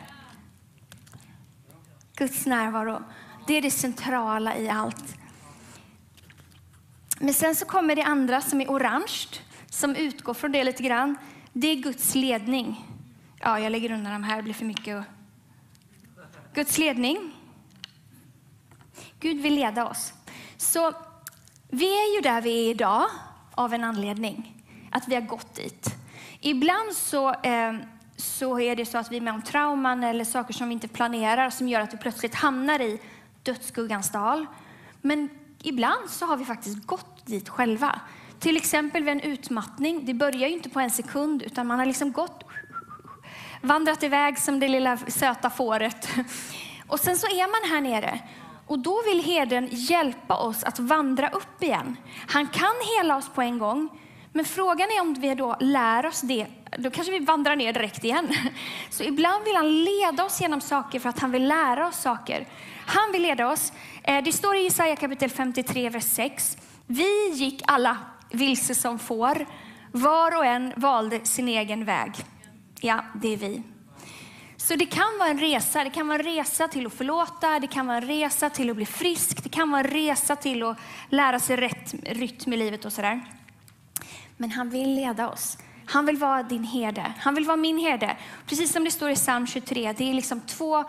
Guds 2.16 2.46
närvaro. 2.46 3.02
Det 3.46 3.54
är 3.54 3.62
det 3.62 3.70
centrala 3.70 4.56
i 4.56 4.68
allt. 4.68 5.16
Men 7.20 7.34
sen 7.34 7.54
så 7.54 7.66
kommer 7.66 7.96
det 7.96 8.02
andra 8.02 8.40
som 8.40 8.60
är 8.60 8.66
orange, 8.66 9.26
som 9.70 9.96
utgår 9.96 10.34
från 10.34 10.52
det 10.52 10.64
lite 10.64 10.82
grann. 10.82 11.16
Det 11.52 11.68
är 11.68 11.76
Guds 11.76 12.14
ledning. 12.14 12.86
Ja, 13.40 13.60
jag 13.60 13.72
lägger 13.72 13.92
undan 13.92 14.12
de 14.12 14.24
här, 14.24 14.36
det 14.36 14.42
blir 14.42 14.54
för 14.54 14.64
mycket. 14.64 15.04
Guds 16.54 16.78
ledning. 16.78 17.32
Gud 19.20 19.42
vill 19.42 19.54
leda 19.54 19.88
oss. 19.88 20.12
Så 20.56 20.92
vi 21.68 21.86
är 21.86 22.16
ju 22.16 22.20
där 22.20 22.40
vi 22.40 22.66
är 22.66 22.70
idag 22.70 23.06
av 23.54 23.74
en 23.74 23.84
anledning. 23.84 24.64
Att 24.90 25.08
vi 25.08 25.14
har 25.14 25.22
gått 25.22 25.54
dit. 25.54 25.94
Ibland 26.46 26.92
så, 26.92 27.30
eh, 27.30 27.72
så 28.16 28.60
är 28.60 28.76
det 28.76 28.86
så 28.86 28.98
att 28.98 29.12
vi 29.12 29.16
är 29.16 29.20
med 29.20 29.34
om 29.34 29.42
trauman 29.42 30.04
eller 30.04 30.24
saker 30.24 30.54
som 30.54 30.68
vi 30.68 30.72
inte 30.72 30.88
planerar 30.88 31.50
som 31.50 31.68
gör 31.68 31.80
att 31.80 31.94
vi 31.94 31.98
plötsligt 31.98 32.34
hamnar 32.34 32.80
i 32.80 33.00
dödsskuggans 33.42 34.10
dal. 34.10 34.46
Men 35.00 35.28
ibland 35.62 36.10
så 36.10 36.26
har 36.26 36.36
vi 36.36 36.44
faktiskt 36.44 36.86
gått 36.86 37.26
dit 37.26 37.48
själva. 37.48 38.00
Till 38.38 38.56
exempel 38.56 39.04
vid 39.04 39.12
en 39.12 39.20
utmattning. 39.20 40.06
Det 40.06 40.14
börjar 40.14 40.48
ju 40.48 40.54
inte 40.54 40.68
på 40.68 40.80
en 40.80 40.90
sekund 40.90 41.42
utan 41.42 41.66
man 41.66 41.78
har 41.78 41.86
liksom 41.86 42.12
gått, 42.12 42.44
vandrat 43.60 44.02
iväg 44.02 44.38
som 44.38 44.60
det 44.60 44.68
lilla 44.68 44.96
söta 44.96 45.50
fåret. 45.50 46.08
Och 46.88 47.00
sen 47.00 47.16
så 47.16 47.26
är 47.26 47.62
man 47.62 47.70
här 47.70 47.80
nere. 47.80 48.20
Och 48.66 48.78
då 48.78 49.02
vill 49.02 49.24
herden 49.24 49.68
hjälpa 49.70 50.36
oss 50.36 50.64
att 50.64 50.78
vandra 50.78 51.28
upp 51.28 51.62
igen. 51.62 51.96
Han 52.28 52.46
kan 52.46 52.74
hela 52.98 53.16
oss 53.16 53.28
på 53.28 53.42
en 53.42 53.58
gång. 53.58 53.88
Men 54.36 54.44
frågan 54.44 54.88
är 54.90 55.00
om 55.00 55.14
vi 55.14 55.34
då 55.34 55.56
lär 55.60 56.06
oss 56.06 56.20
det, 56.20 56.46
då 56.78 56.90
kanske 56.90 57.12
vi 57.12 57.18
vandrar 57.18 57.56
ner 57.56 57.72
direkt 57.72 58.04
igen. 58.04 58.28
Så 58.90 59.02
ibland 59.02 59.44
vill 59.44 59.56
han 59.56 59.84
leda 59.84 60.24
oss 60.24 60.40
genom 60.40 60.60
saker 60.60 61.00
för 61.00 61.08
att 61.08 61.18
han 61.18 61.30
vill 61.30 61.48
lära 61.48 61.88
oss 61.88 61.96
saker. 61.96 62.46
Han 62.86 63.12
vill 63.12 63.22
leda 63.22 63.48
oss. 63.48 63.72
Eh, 64.02 64.24
det 64.24 64.32
står 64.32 64.56
i 64.56 64.62
Jesaja 64.62 64.96
kapitel 64.96 65.30
53, 65.30 65.88
vers 65.88 66.04
6. 66.04 66.56
Vi 66.86 67.30
gick 67.30 67.62
alla 67.66 67.96
vilse 68.30 68.74
som 68.74 68.98
får. 68.98 69.46
Var 69.92 70.36
och 70.36 70.46
en 70.46 70.72
valde 70.76 71.24
sin 71.24 71.48
egen 71.48 71.84
väg. 71.84 72.12
Ja, 72.80 73.04
det 73.14 73.32
är 73.32 73.36
vi. 73.36 73.62
Så 74.56 74.74
det 74.74 74.86
kan 74.86 75.18
vara 75.18 75.28
en 75.28 75.40
resa. 75.40 75.84
Det 75.84 75.90
kan 75.90 76.08
vara 76.08 76.18
en 76.18 76.24
resa 76.24 76.68
till 76.68 76.86
att 76.86 76.94
förlåta, 76.94 77.60
det 77.60 77.66
kan 77.66 77.86
vara 77.86 77.96
en 77.96 78.06
resa 78.06 78.50
till 78.50 78.70
att 78.70 78.76
bli 78.76 78.86
frisk, 78.86 79.42
det 79.42 79.48
kan 79.48 79.70
vara 79.70 79.80
en 79.80 79.90
resa 79.90 80.36
till 80.36 80.62
att 80.62 80.78
lära 81.08 81.40
sig 81.40 81.56
rätt 81.56 81.94
rytm 82.02 82.52
i 82.52 82.56
livet 82.56 82.84
och 82.84 82.92
sådär. 82.92 83.20
Men 84.36 84.50
han 84.50 84.70
vill 84.70 84.94
leda 84.94 85.28
oss. 85.28 85.58
Han 85.86 86.06
vill 86.06 86.16
vara 86.16 86.42
din 86.42 86.64
herde. 86.64 87.14
Han 87.18 87.34
vill 87.34 87.44
vara 87.44 87.56
min 87.56 87.78
herde. 87.78 88.16
Precis 88.46 88.72
som 88.72 88.84
det 88.84 88.90
står 88.90 89.10
i 89.10 89.14
psalm 89.14 89.46
23. 89.46 89.94
Det 89.98 90.10
är 90.10 90.14
liksom 90.14 90.40
två, 90.40 90.84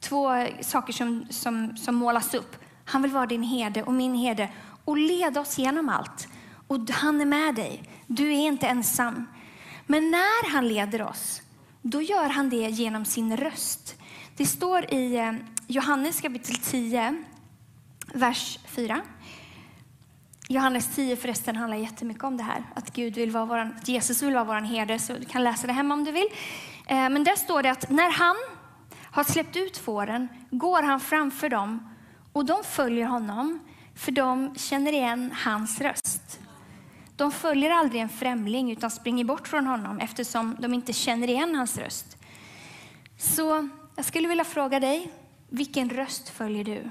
två 0.00 0.46
saker 0.60 0.92
som, 0.92 1.26
som, 1.30 1.76
som 1.76 1.94
målas 1.94 2.34
upp. 2.34 2.56
Han 2.84 3.02
vill 3.02 3.12
vara 3.12 3.26
din 3.26 3.42
herde 3.42 3.82
och 3.82 3.92
min 3.92 4.14
herde 4.14 4.48
och 4.84 4.96
leda 4.96 5.40
oss 5.40 5.58
genom 5.58 5.88
allt. 5.88 6.28
Och 6.66 6.90
han 6.90 7.20
är 7.20 7.26
med 7.26 7.54
dig. 7.54 7.82
Du 8.06 8.32
är 8.32 8.46
inte 8.46 8.66
ensam. 8.66 9.26
Men 9.86 10.10
när 10.10 10.52
han 10.52 10.68
leder 10.68 11.02
oss, 11.02 11.42
då 11.82 12.02
gör 12.02 12.28
han 12.28 12.50
det 12.50 12.56
genom 12.56 13.04
sin 13.04 13.36
röst. 13.36 13.94
Det 14.36 14.46
står 14.46 14.94
i 14.94 15.16
eh, 15.16 15.32
Johannes 15.66 16.20
kapitel 16.20 16.56
10, 16.56 17.22
vers 18.14 18.58
4. 18.66 19.00
Johannes 20.48 20.94
10 20.94 21.16
förresten 21.16 21.56
handlar 21.56 21.76
jättemycket 21.76 22.24
om 22.24 22.36
det 22.36 22.42
här. 22.42 22.64
Att, 22.74 22.92
Gud 22.92 23.14
vill 23.14 23.30
vara 23.30 23.44
våran, 23.44 23.74
att 23.76 23.88
Jesus 23.88 24.22
vill 24.22 24.34
vara 24.34 24.44
vår 24.44 24.54
herde. 24.54 24.98
Så 24.98 25.12
du 25.12 25.24
kan 25.24 25.44
läsa 25.44 25.66
det 25.66 25.72
hemma 25.72 25.94
om 25.94 26.04
du 26.04 26.12
vill. 26.12 26.28
Eh, 26.86 26.96
men 26.96 27.24
där 27.24 27.36
står 27.36 27.62
det 27.62 27.70
att 27.70 27.90
när 27.90 28.10
han 28.10 28.36
har 29.02 29.24
släppt 29.24 29.56
ut 29.56 29.76
fåren 29.76 30.28
går 30.50 30.82
han 30.82 31.00
framför 31.00 31.48
dem 31.48 31.94
och 32.32 32.44
de 32.44 32.64
följer 32.64 33.06
honom 33.06 33.60
för 33.94 34.12
de 34.12 34.54
känner 34.54 34.92
igen 34.92 35.32
hans 35.44 35.80
röst. 35.80 36.40
De 37.16 37.32
följer 37.32 37.70
aldrig 37.70 38.02
en 38.02 38.08
främling 38.08 38.72
utan 38.72 38.90
springer 38.90 39.24
bort 39.24 39.48
från 39.48 39.66
honom 39.66 39.98
eftersom 39.98 40.56
de 40.58 40.74
inte 40.74 40.92
känner 40.92 41.28
igen 41.28 41.54
hans 41.54 41.78
röst. 41.78 42.16
Så 43.18 43.68
jag 43.96 44.04
skulle 44.04 44.28
vilja 44.28 44.44
fråga 44.44 44.80
dig, 44.80 45.12
vilken 45.48 45.90
röst 45.90 46.28
följer 46.28 46.64
du? 46.64 46.90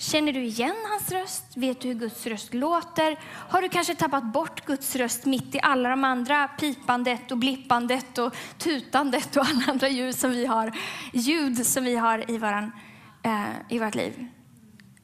Känner 0.00 0.32
du 0.32 0.44
igen 0.44 0.76
hans 0.90 1.12
röst? 1.12 1.44
Vet 1.56 1.80
du 1.80 1.88
hur 1.88 1.94
Guds 1.94 2.26
röst 2.26 2.54
låter? 2.54 3.18
Har 3.48 3.62
du 3.62 3.68
kanske 3.68 3.94
tappat 3.94 4.24
bort 4.24 4.66
Guds 4.66 4.96
röst 4.96 5.26
mitt 5.26 5.54
i 5.54 5.60
alla 5.62 5.88
de 5.88 6.04
andra 6.04 6.48
pipandet 6.48 7.30
och 7.30 7.38
blippandet 7.38 8.18
och 8.18 8.34
tutandet 8.58 9.36
och 9.36 9.46
alla 9.46 9.64
andra 9.68 9.88
ljud 9.88 10.14
som 10.14 10.30
vi 10.30 10.46
har, 10.46 10.78
ljud 11.12 11.66
som 11.66 11.84
vi 11.84 11.96
har 11.96 12.30
i, 12.30 12.38
våran, 12.38 12.72
eh, 13.22 13.44
i 13.68 13.78
vårt 13.78 13.94
liv? 13.94 14.26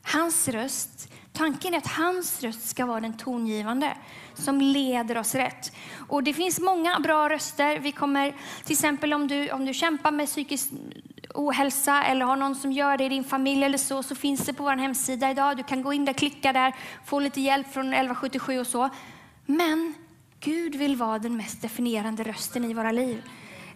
Hans 0.02 0.48
röst, 0.48 1.12
tanken 1.32 1.74
är 1.74 1.78
att 1.78 1.86
hans 1.86 2.42
röst 2.42 2.68
ska 2.68 2.86
vara 2.86 3.00
den 3.00 3.16
tongivande 3.16 3.96
som 4.34 4.60
leder 4.60 5.18
oss 5.18 5.34
rätt. 5.34 5.72
Och 6.08 6.22
det 6.22 6.34
finns 6.34 6.60
många 6.60 7.00
bra 7.00 7.28
röster. 7.28 7.78
Vi 7.78 7.92
kommer 7.92 8.34
till 8.64 8.72
exempel 8.72 9.14
om 9.14 9.28
du, 9.28 9.50
om 9.50 9.64
du 9.64 9.74
kämpar 9.74 10.10
med 10.10 10.26
psykisk 10.26 10.70
ohälsa 11.36 12.04
eller 12.04 12.26
har 12.26 12.36
någon 12.36 12.54
som 12.54 12.72
gör 12.72 12.96
det 12.96 13.04
i 13.04 13.08
din 13.08 13.24
familj 13.24 13.64
eller 13.64 13.78
så, 13.78 14.02
så 14.02 14.14
finns 14.14 14.46
det 14.46 14.52
på 14.52 14.62
vår 14.62 14.76
hemsida 14.76 15.30
idag. 15.30 15.56
Du 15.56 15.62
kan 15.62 15.82
gå 15.82 15.92
in 15.92 16.04
där, 16.04 16.12
klicka 16.12 16.52
där, 16.52 16.74
få 17.04 17.20
lite 17.20 17.40
hjälp 17.40 17.72
från 17.72 17.86
1177 17.86 18.60
och 18.60 18.66
så. 18.66 18.88
Men 19.46 19.94
Gud 20.40 20.74
vill 20.74 20.96
vara 20.96 21.18
den 21.18 21.36
mest 21.36 21.62
definierande 21.62 22.22
rösten 22.22 22.64
i 22.64 22.74
våra 22.74 22.92
liv. 22.92 23.22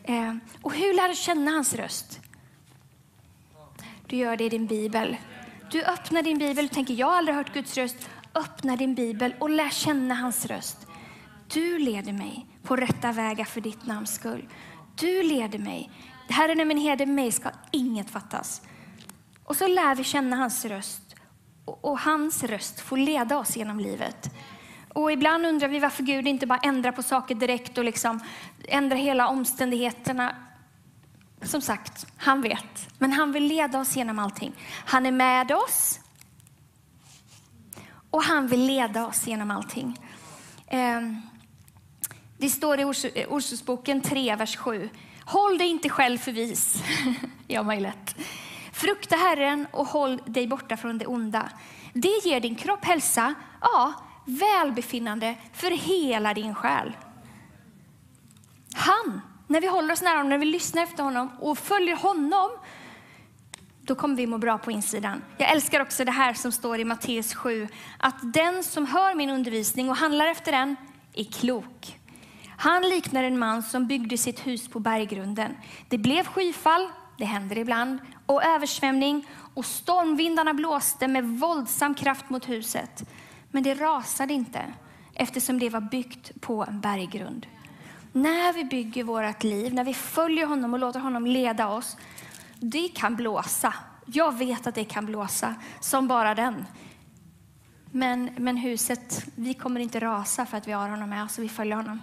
Eh, 0.05 0.35
och 0.62 0.75
hur 0.75 0.94
lär 0.94 1.09
du 1.09 1.14
känna 1.14 1.51
hans 1.51 1.75
röst? 1.75 2.20
Du 4.07 4.16
gör 4.16 4.37
det 4.37 4.44
i 4.44 4.49
din 4.49 4.66
bibel. 4.66 5.16
Du 5.70 5.85
öppnar 5.85 6.23
din 6.23 6.38
bibel 6.38 6.64
och 6.64 6.70
tänker, 6.70 6.94
jag 6.94 7.07
har 7.07 7.16
aldrig 7.16 7.37
hört 7.37 7.55
Guds 7.55 7.77
röst. 7.77 8.11
Öppna 8.35 8.77
din 8.77 8.94
bibel 8.94 9.35
och 9.38 9.51
lär 9.51 9.70
känna 9.70 10.14
hans 10.14 10.46
röst. 10.46 10.87
Du 11.53 11.79
leder 11.79 12.12
mig 12.12 12.46
på 12.62 12.77
rätta 12.77 13.12
vägar 13.12 13.44
för 13.44 13.61
ditt 13.61 13.87
namns 13.87 14.14
skull. 14.14 14.49
Du 14.94 15.23
leder 15.23 15.59
mig. 15.59 15.90
Herren 16.31 16.61
är 16.61 16.64
min 16.64 16.79
herde, 16.79 17.07
mig 17.07 17.33
ska 17.33 17.51
inget 17.71 18.11
fattas. 18.11 18.62
Och 19.45 19.57
så 19.57 19.66
lär 19.66 19.95
vi 19.95 20.05
känna 20.05 20.37
hans 20.37 20.64
röst. 20.64 21.14
Och, 21.64 21.85
och 21.85 21.99
hans 21.99 22.45
röst 22.45 22.81
får 22.81 22.97
leda 22.97 23.38
oss 23.38 23.57
genom 23.57 23.81
livet. 23.81 24.31
Och 24.88 25.12
ibland 25.12 25.47
undrar 25.47 25.69
vi 25.69 25.79
varför 25.79 26.03
Gud 26.03 26.29
inte 26.29 26.47
bara 26.47 26.59
ändrar 26.59 26.93
på 26.93 27.03
saker 27.03 27.35
direkt 27.35 27.79
och 27.79 27.85
liksom 27.85 28.21
ändrar 28.69 28.97
hela 28.97 29.29
omständigheterna. 29.29 30.35
Som 31.43 31.61
sagt, 31.61 32.07
han 32.16 32.43
vet. 32.43 32.88
Men 32.99 33.12
han 33.12 33.33
vill 33.33 33.45
leda 33.45 33.81
oss 33.81 33.97
genom 33.97 34.19
allting. 34.19 34.53
Han 34.85 35.07
är 35.07 35.12
med 35.12 35.53
oss. 35.53 36.01
Och 38.11 38.23
han 38.23 38.47
vill 38.47 38.66
leda 38.66 39.07
oss 39.07 39.27
genom 39.27 39.51
allting. 39.51 39.99
Ehm, 40.66 41.23
det 42.38 42.49
står 42.49 42.81
i 42.81 42.85
Ordsordsboken 43.29 44.01
3, 44.01 44.37
vers 44.37 44.57
7. 44.57 44.90
Håll 45.31 45.59
dig 45.59 45.66
inte 45.66 45.88
själv 45.88 46.19
för 46.19 46.33
vis. 46.33 46.83
ja, 47.47 47.62
mig 47.62 47.81
lätt. 47.81 48.16
Frukta 48.73 49.16
Herren 49.16 49.66
och 49.71 49.87
håll 49.87 50.23
dig 50.27 50.47
borta 50.47 50.77
från 50.77 50.99
det 50.99 51.07
onda. 51.07 51.51
Det 51.93 52.25
ger 52.25 52.40
din 52.40 52.55
kropp 52.55 52.85
hälsa, 52.85 53.35
ja, 53.61 53.93
välbefinnande 54.25 55.35
för 55.53 55.71
hela 55.71 56.35
din 56.35 56.55
själ. 56.55 56.97
Han, 58.75 59.21
när 59.47 59.61
vi 59.61 59.66
håller 59.66 59.93
oss 59.93 60.03
nära 60.03 60.16
honom, 60.16 60.29
när 60.29 60.38
vi 60.38 60.45
lyssnar 60.45 60.83
efter 60.83 61.03
honom 61.03 61.31
och 61.40 61.59
följer 61.59 61.97
honom, 61.97 62.51
då 63.83 63.95
kommer 63.95 64.16
vi 64.16 64.27
må 64.27 64.38
bra 64.38 64.59
på 64.59 64.71
insidan. 64.71 65.23
Jag 65.38 65.51
älskar 65.51 65.81
också 65.81 66.05
det 66.05 66.12
här 66.12 66.35
som 66.35 66.53
står 66.53 66.79
i 66.79 66.85
Matteus 66.85 67.35
7, 67.35 67.69
att 67.99 68.33
den 68.33 68.64
som 68.64 68.87
hör 68.87 69.14
min 69.14 69.31
undervisning 69.31 69.90
och 69.90 69.97
handlar 69.97 70.27
efter 70.27 70.53
den 70.53 70.77
är 71.14 71.25
klok. 71.25 71.99
Han 72.62 72.83
liknar 72.83 73.25
en 73.25 73.38
man 73.38 73.62
som 73.62 73.87
byggde 73.87 74.18
sitt 74.18 74.46
hus 74.46 74.68
på 74.68 74.81
berggrunden. 74.81 75.57
Det 75.88 75.99
blev 75.99 76.25
skyfall, 76.25 76.88
det 77.16 77.25
händer 77.25 77.59
ibland, 77.59 77.99
och 78.27 78.44
översvämning 78.44 79.27
och 79.55 79.64
stormvindarna 79.64 80.55
blåste 80.55 81.09
med 81.09 81.25
våldsam 81.25 81.94
kraft 81.94 82.31
mot 82.31 82.49
huset. 82.49 83.09
Men 83.51 83.62
det 83.62 83.75
rasade 83.75 84.35
inte 84.35 84.62
eftersom 85.14 85.59
det 85.59 85.68
var 85.70 85.81
byggt 85.81 86.40
på 86.40 86.64
en 86.64 86.81
berggrund. 86.81 87.46
När 88.12 88.53
vi 88.53 88.64
bygger 88.64 89.05
vårt 89.05 89.44
liv, 89.44 89.75
när 89.75 89.85
vi 89.85 89.94
följer 89.94 90.46
honom 90.46 90.75
och 90.75 90.81
låter 90.81 91.01
honom 91.01 91.27
leda 91.27 91.68
oss, 91.68 91.96
det 92.59 92.88
kan 92.88 93.16
blåsa. 93.16 93.75
Jag 94.07 94.38
vet 94.38 94.66
att 94.66 94.75
det 94.75 94.85
kan 94.85 95.07
blåsa 95.07 95.55
som 95.81 96.09
bara 96.09 96.35
den. 96.35 96.66
Men, 97.90 98.31
men 98.37 98.57
huset, 98.57 99.27
vi 99.35 99.55
kommer 99.55 99.81
inte 99.81 100.01
rasa 100.01 100.46
för 100.46 100.57
att 100.57 100.68
vi 100.68 100.73
har 100.73 100.88
honom 100.88 101.11
med 101.11 101.25
oss 101.25 101.38
och 101.38 101.44
vi 101.44 101.49
följer 101.49 101.77
honom. 101.77 102.01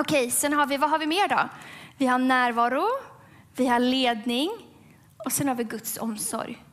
Okej, 0.00 0.30
sen 0.30 0.52
har 0.52 0.66
vi, 0.66 0.76
vad 0.76 0.90
har 0.90 0.98
vi 0.98 1.06
mer 1.06 1.28
då? 1.28 1.48
Vi 1.96 2.06
har 2.06 2.18
närvaro, 2.18 2.88
vi 3.56 3.66
har 3.66 3.78
ledning 3.78 4.50
och 5.24 5.32
sen 5.32 5.48
har 5.48 5.54
vi 5.54 5.64
Guds 5.64 5.98
omsorg. 5.98 6.64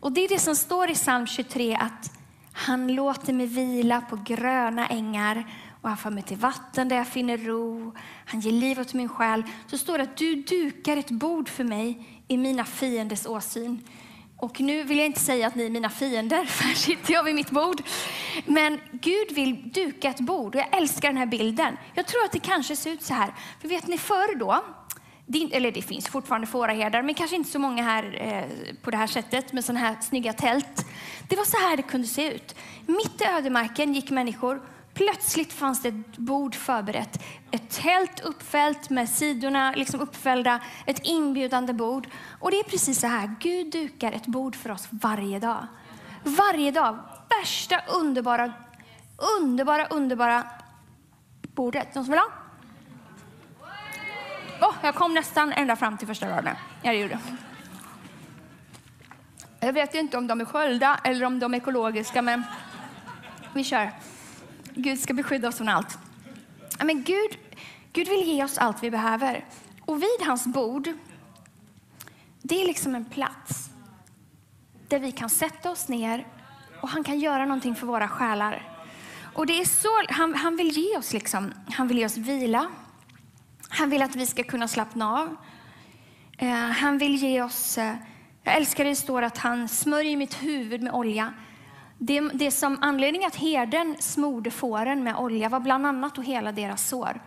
Och 0.00 0.12
det 0.12 0.20
är 0.20 0.28
det 0.28 0.38
som 0.38 0.56
står 0.56 0.90
i 0.90 0.94
psalm 0.94 1.26
23 1.26 1.76
att 1.76 2.18
han 2.52 2.94
låter 2.94 3.32
mig 3.32 3.46
vila 3.46 4.00
på 4.00 4.16
gröna 4.16 4.86
ängar 4.86 5.50
och 5.82 5.88
han 5.88 5.98
för 5.98 6.10
mig 6.10 6.22
till 6.22 6.36
vatten 6.36 6.88
där 6.88 6.96
jag 6.96 7.08
finner 7.08 7.38
ro. 7.38 7.92
Han 8.24 8.40
ger 8.40 8.52
liv 8.52 8.80
åt 8.80 8.94
min 8.94 9.08
själ. 9.08 9.42
Så 9.66 9.78
står 9.78 9.98
det 9.98 10.04
att 10.04 10.16
du 10.16 10.34
dukar 10.34 10.96
ett 10.96 11.10
bord 11.10 11.48
för 11.48 11.64
mig 11.64 12.08
i 12.28 12.36
mina 12.36 12.64
fienders 12.64 13.26
åsyn. 13.26 13.82
Och 14.38 14.60
nu 14.60 14.84
vill 14.84 14.98
jag 14.98 15.06
inte 15.06 15.20
säga 15.20 15.46
att 15.46 15.54
ni 15.54 15.66
är 15.66 15.70
mina 15.70 15.90
fiender, 15.90 16.44
för 16.46 16.64
här 16.64 16.74
sitter 16.74 17.12
jag 17.12 17.24
vid 17.24 17.34
mitt 17.34 17.50
bord. 17.50 17.82
Men 18.46 18.80
Gud 18.92 19.32
vill 19.32 19.70
duka 19.70 20.10
ett 20.10 20.20
bord 20.20 20.54
och 20.54 20.60
jag 20.60 20.76
älskar 20.76 21.08
den 21.08 21.16
här 21.16 21.26
bilden. 21.26 21.76
Jag 21.94 22.06
tror 22.06 22.24
att 22.24 22.32
det 22.32 22.38
kanske 22.38 22.76
ser 22.76 22.90
ut 22.90 23.02
så 23.02 23.14
här. 23.14 23.34
För 23.60 23.68
vet 23.68 23.86
ni 23.86 23.98
förr 23.98 24.38
då, 24.38 24.64
det, 25.26 25.56
eller 25.56 25.72
det 25.72 25.82
finns 25.82 26.08
fortfarande 26.08 26.46
fåraherdar, 26.46 27.02
men 27.02 27.14
kanske 27.14 27.36
inte 27.36 27.50
så 27.50 27.58
många 27.58 27.82
här 27.82 28.18
eh, 28.20 28.74
på 28.82 28.90
det 28.90 28.96
här 28.96 29.06
sättet 29.06 29.52
med 29.52 29.64
sådana 29.64 29.80
här 29.80 29.96
snygga 30.00 30.32
tält. 30.32 30.86
Det 31.28 31.36
var 31.36 31.44
så 31.44 31.56
här 31.56 31.76
det 31.76 31.82
kunde 31.82 32.06
se 32.06 32.34
ut. 32.34 32.54
Mitt 32.86 33.20
i 33.20 33.24
ödemarken 33.24 33.94
gick 33.94 34.10
människor. 34.10 34.60
Plötsligt 34.96 35.52
fanns 35.52 35.82
det 35.82 35.88
ett 35.88 36.18
bord 36.18 36.54
förberett. 36.54 37.22
Ett 37.50 37.70
tält 37.70 38.20
uppfällt 38.20 38.90
med 38.90 39.08
sidorna 39.08 39.72
liksom 39.76 40.00
uppfällda. 40.00 40.60
Ett 40.86 41.00
inbjudande 41.02 41.72
bord. 41.72 42.08
Och 42.40 42.50
det 42.50 42.58
är 42.58 42.64
precis 42.64 43.00
så 43.00 43.06
här. 43.06 43.34
Gud 43.40 43.72
dukar 43.72 44.12
ett 44.12 44.26
bord 44.26 44.56
för 44.56 44.70
oss 44.70 44.88
varje 44.90 45.38
dag. 45.38 45.66
Varje 46.24 46.70
dag. 46.70 46.98
Värsta 47.40 47.82
underbara 47.88 48.52
underbara, 49.16 49.86
underbara 49.86 50.44
bordet. 51.42 51.94
Någon 51.94 52.04
som 52.04 52.12
vill 52.12 52.20
ha? 52.20 52.28
Oh, 54.60 54.74
jag 54.82 54.94
kom 54.94 55.14
nästan 55.14 55.52
ända 55.52 55.76
fram 55.76 55.98
till 55.98 56.06
första 56.06 56.28
raden. 56.28 56.56
Ja, 56.82 56.90
det 56.90 56.98
gjorde 56.98 57.18
jag. 59.60 59.72
vet 59.72 59.94
inte 59.94 60.18
om 60.18 60.26
de 60.26 60.40
är 60.40 60.44
sköljda 60.44 61.00
eller 61.04 61.26
om 61.26 61.38
de 61.38 61.54
är 61.54 61.58
ekologiska, 61.58 62.22
men 62.22 62.42
vi 63.54 63.64
kör. 63.64 63.90
Gud 64.78 65.00
ska 65.00 65.14
beskydda 65.14 65.48
oss 65.48 65.56
från 65.56 65.68
allt. 65.68 65.98
Men 66.84 67.02
Gud, 67.02 67.38
Gud 67.92 68.08
vill 68.08 68.26
ge 68.26 68.44
oss 68.44 68.58
allt 68.58 68.82
vi 68.82 68.90
behöver. 68.90 69.44
Och 69.80 70.02
vid 70.02 70.26
hans 70.26 70.46
bord, 70.46 70.92
det 72.42 72.62
är 72.62 72.66
liksom 72.66 72.94
en 72.94 73.04
plats 73.04 73.70
där 74.88 74.98
vi 74.98 75.12
kan 75.12 75.30
sätta 75.30 75.70
oss 75.70 75.88
ner 75.88 76.26
och 76.80 76.88
han 76.88 77.04
kan 77.04 77.18
göra 77.18 77.44
någonting 77.44 77.74
för 77.74 77.86
våra 77.86 78.08
själar. 78.08 78.72
Och 79.34 79.46
det 79.46 79.60
är 79.60 79.64
så, 79.64 79.88
han, 80.08 80.34
han 80.34 80.56
vill 80.56 80.70
ge 80.70 80.98
oss 80.98 81.12
liksom, 81.12 81.52
han 81.70 81.88
vill 81.88 81.98
ge 81.98 82.06
oss 82.06 82.16
vila. 82.16 82.66
Han 83.68 83.90
vill 83.90 84.02
att 84.02 84.16
vi 84.16 84.26
ska 84.26 84.42
kunna 84.42 84.68
slappna 84.68 85.20
av. 85.20 85.36
Eh, 86.38 86.48
han 86.54 86.98
vill 86.98 87.16
ge 87.16 87.42
oss, 87.42 87.78
eh, 87.78 87.94
jag 88.42 88.56
älskar 88.56 88.84
det 88.84 88.96
står 88.96 89.22
att 89.22 89.38
han 89.38 89.68
smörjer 89.68 90.16
mitt 90.16 90.42
huvud 90.42 90.82
med 90.82 90.92
olja. 90.92 91.34
Det, 91.98 92.20
det 92.20 92.50
som 92.50 92.78
anledningen 92.80 93.28
att 93.28 93.36
herden 93.36 93.96
smorde 93.98 94.50
fåren 94.50 95.04
med 95.04 95.16
olja 95.16 95.48
var 95.48 95.60
bland 95.60 95.86
annat 95.86 96.18
att 96.18 96.24
hela 96.24 96.52
deras 96.52 96.88
sår. 96.88 97.20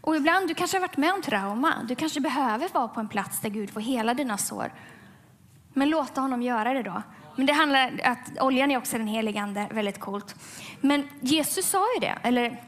Och 0.00 0.16
ibland, 0.16 0.48
du 0.48 0.54
kanske 0.54 0.76
har 0.76 0.80
varit 0.80 0.96
med 0.96 1.12
om 1.12 1.22
trauma. 1.22 1.74
Du 1.88 1.94
kanske 1.94 2.20
behöver 2.20 2.68
vara 2.72 2.88
på 2.88 3.00
en 3.00 3.08
plats 3.08 3.40
där 3.40 3.50
Gud 3.50 3.70
får 3.70 3.80
hela 3.80 4.14
dina 4.14 4.38
sår. 4.38 4.72
Men 5.72 5.90
låta 5.90 6.20
honom 6.20 6.42
göra 6.42 6.74
det 6.74 6.82
då. 6.82 7.02
Men 7.36 7.46
det 7.46 7.52
handlar 7.52 8.00
att 8.04 8.40
oljan 8.40 8.70
är 8.70 8.76
också 8.76 8.98
den 8.98 9.06
helige 9.06 9.40
ande, 9.40 9.68
väldigt 9.70 10.00
coolt. 10.00 10.34
Men 10.80 11.08
Jesus 11.20 11.66
sa 11.66 11.84
ju 11.94 12.00
det, 12.00 12.18
eller 12.22 12.62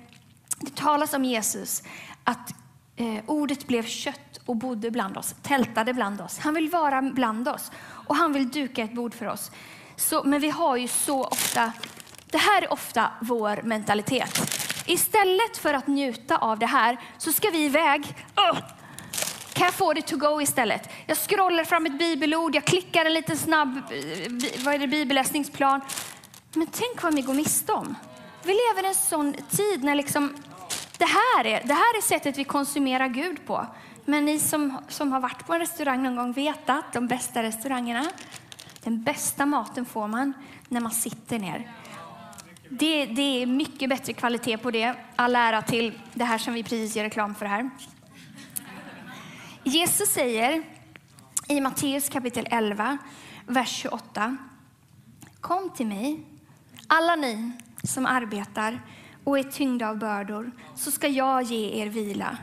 det 0.61 0.77
talas 0.77 1.15
om 1.15 1.25
Jesus, 1.25 1.83
att 2.25 2.55
eh, 2.97 3.25
ordet 3.27 3.67
blev 3.67 3.83
kött 3.83 4.41
och 4.47 4.57
bodde 4.57 4.91
bland 4.91 5.17
oss, 5.17 5.35
tältade 5.43 5.95
bland 5.95 6.21
oss. 6.21 6.39
Han 6.39 6.55
vill 6.55 6.71
vara 6.71 7.03
bland 7.03 7.49
oss 7.49 7.73
och 8.07 8.17
han 8.17 8.33
vill 8.33 8.51
duka 8.51 8.83
ett 8.83 8.95
bord 8.95 9.15
för 9.15 9.27
oss. 9.27 9.51
Så, 10.01 10.23
men 10.25 10.41
vi 10.41 10.51
har 10.51 10.77
ju 10.77 10.89
så 10.89 11.25
ofta, 11.25 11.73
det 12.27 12.39
här 12.39 12.63
är 12.63 12.73
ofta 12.73 13.11
vår 13.21 13.63
mentalitet. 13.63 14.41
Istället 14.87 15.57
för 15.57 15.75
att 15.75 15.87
njuta 15.87 16.37
av 16.37 16.59
det 16.59 16.67
här 16.67 17.01
så 17.19 17.33
ska 17.33 17.51
vi 17.51 17.65
iväg. 17.65 18.15
Oh! 18.37 18.59
Kan 19.53 19.65
jag 19.65 19.75
få 19.75 19.93
det 19.93 20.03
to 20.03 20.17
go 20.17 20.41
istället? 20.41 20.89
Jag 21.07 21.17
scrollar 21.19 21.65
fram 21.65 21.87
ett 21.87 21.99
bibelord, 21.99 22.55
jag 22.55 22.65
klickar 22.65 23.05
en 23.05 23.15
liten 23.15 23.37
snabb 23.37 23.77
eh, 23.77 24.65
vad 24.65 24.75
är 24.75 24.79
det, 24.79 24.87
bibelläsningsplan. 24.87 25.81
Men 26.55 26.67
tänk 26.67 27.03
vad 27.03 27.15
vi 27.15 27.23
går 27.23 27.35
miste 27.35 27.73
om. 27.73 27.97
Vi 28.43 28.53
lever 28.53 28.85
i 28.85 28.89
en 28.89 28.95
sån 28.95 29.33
tid 29.33 29.85
när 29.85 29.95
liksom, 29.95 30.35
det, 30.99 31.05
här 31.05 31.47
är, 31.47 31.63
det 31.65 31.75
här 31.75 31.99
är 31.99 32.03
sättet 32.03 32.39
vi 32.39 32.45
konsumerar 32.45 33.09
Gud 33.09 33.47
på. 33.47 33.67
Men 34.05 34.25
ni 34.25 34.39
som, 34.39 34.77
som 34.89 35.13
har 35.13 35.21
varit 35.21 35.47
på 35.47 35.55
en 35.55 35.61
restaurang 35.61 36.03
någon 36.03 36.17
gång 36.17 36.33
vet 36.33 36.71
att 36.71 36.93
de 36.93 37.07
bästa 37.07 37.43
restaurangerna, 37.43 38.07
den 38.83 39.03
bästa 39.03 39.47
maten 39.47 39.85
får 39.85 40.09
man 40.09 40.33
när 40.69 40.81
man 40.81 40.93
sitter 40.93 41.39
ner. 41.39 41.71
Det, 42.69 43.07
det 43.07 43.43
är 43.43 43.47
mycket 43.47 43.89
bättre 43.89 44.13
kvalitet 44.13 44.59
på 44.59 44.71
det. 44.71 44.95
All 45.17 45.37
ära 45.37 45.63
till 45.63 45.99
det 46.15 46.25
här 46.25 46.39
som 46.39 46.55
vi 46.55 46.63
precis 46.63 46.97
gör 46.97 47.05
reklam 47.05 47.35
för 47.35 47.47
här. 47.47 47.71
Jesus 49.65 50.09
säger 50.09 50.63
i 51.49 51.61
Matteus 51.61 52.09
kapitel 52.09 52.47
11, 52.51 52.99
vers 53.47 53.69
28. 53.69 54.37
Kom 55.41 55.71
till 55.71 55.87
mig, 55.87 56.21
alla 56.87 57.17
ni 57.17 57.53
som 57.83 58.07
arbetar 58.07 58.81
och 59.25 59.39
är 59.39 59.43
tyngda 59.43 59.89
av 59.89 59.99
bördor, 59.99 60.51
så 60.75 60.91
ska 60.91 61.09
jag 61.09 61.43
ge 61.43 61.83
er 61.83 61.87
vila. 61.87 62.39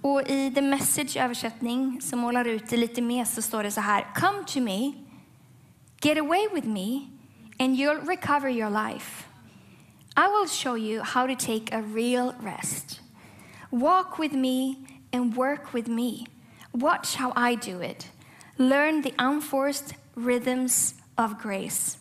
Och 0.00 0.22
i 0.22 0.52
The 0.54 0.62
Message 0.62 1.16
översättning 1.16 2.00
som 2.02 2.18
målar 2.18 2.44
ut 2.44 2.70
det 2.70 2.76
lite 2.76 3.02
mer 3.02 3.24
så 3.24 3.42
står 3.42 3.62
det 3.62 3.70
så 3.70 3.80
här. 3.80 4.06
Come 4.14 4.44
to 4.46 4.60
me, 4.60 4.92
get 6.00 6.18
away 6.18 6.46
with 6.48 6.64
me 6.64 7.10
and 7.58 7.76
you'll 7.76 8.00
recover 8.02 8.48
your 8.48 8.70
life. 8.70 9.26
I 10.16 10.28
will 10.28 10.46
show 10.46 10.74
you 10.74 11.02
how 11.02 11.26
to 11.26 11.36
take 11.36 11.72
a 11.72 11.82
real 11.82 12.34
rest. 12.40 13.00
Walk 13.70 14.18
with 14.18 14.32
me 14.32 14.86
and 15.12 15.36
work 15.36 15.72
with 15.72 15.88
me. 15.88 16.26
Watch 16.72 17.16
how 17.16 17.32
I 17.36 17.54
do 17.54 17.80
it. 17.80 18.08
Learn 18.58 19.02
the 19.02 19.14
unforced 19.18 19.94
rhythms 20.16 20.94
of 21.16 21.38
grace. 21.38 21.98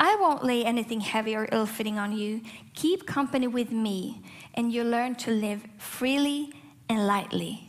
I 0.00 0.16
won't 0.20 0.44
lay 0.44 0.64
anything 0.64 1.00
heavy 1.00 1.34
or 1.34 1.48
ill 1.50 1.66
fitting 1.66 1.98
on 1.98 2.12
you. 2.12 2.42
Keep 2.74 3.06
company 3.06 3.48
with 3.48 3.72
me, 3.72 4.22
and 4.54 4.72
you'll 4.72 4.90
learn 4.90 5.16
to 5.16 5.30
live 5.30 5.66
freely 5.78 6.52
and 6.88 7.06
lightly. 7.06 7.64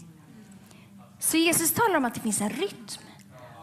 Så 1.20 1.38
Jesus 1.38 1.72
talar 1.72 1.98
om 1.98 2.06
att 2.06 2.14
det 2.14 2.22
finns 2.22 2.42
en 2.42 2.50
rytm. 2.50 3.02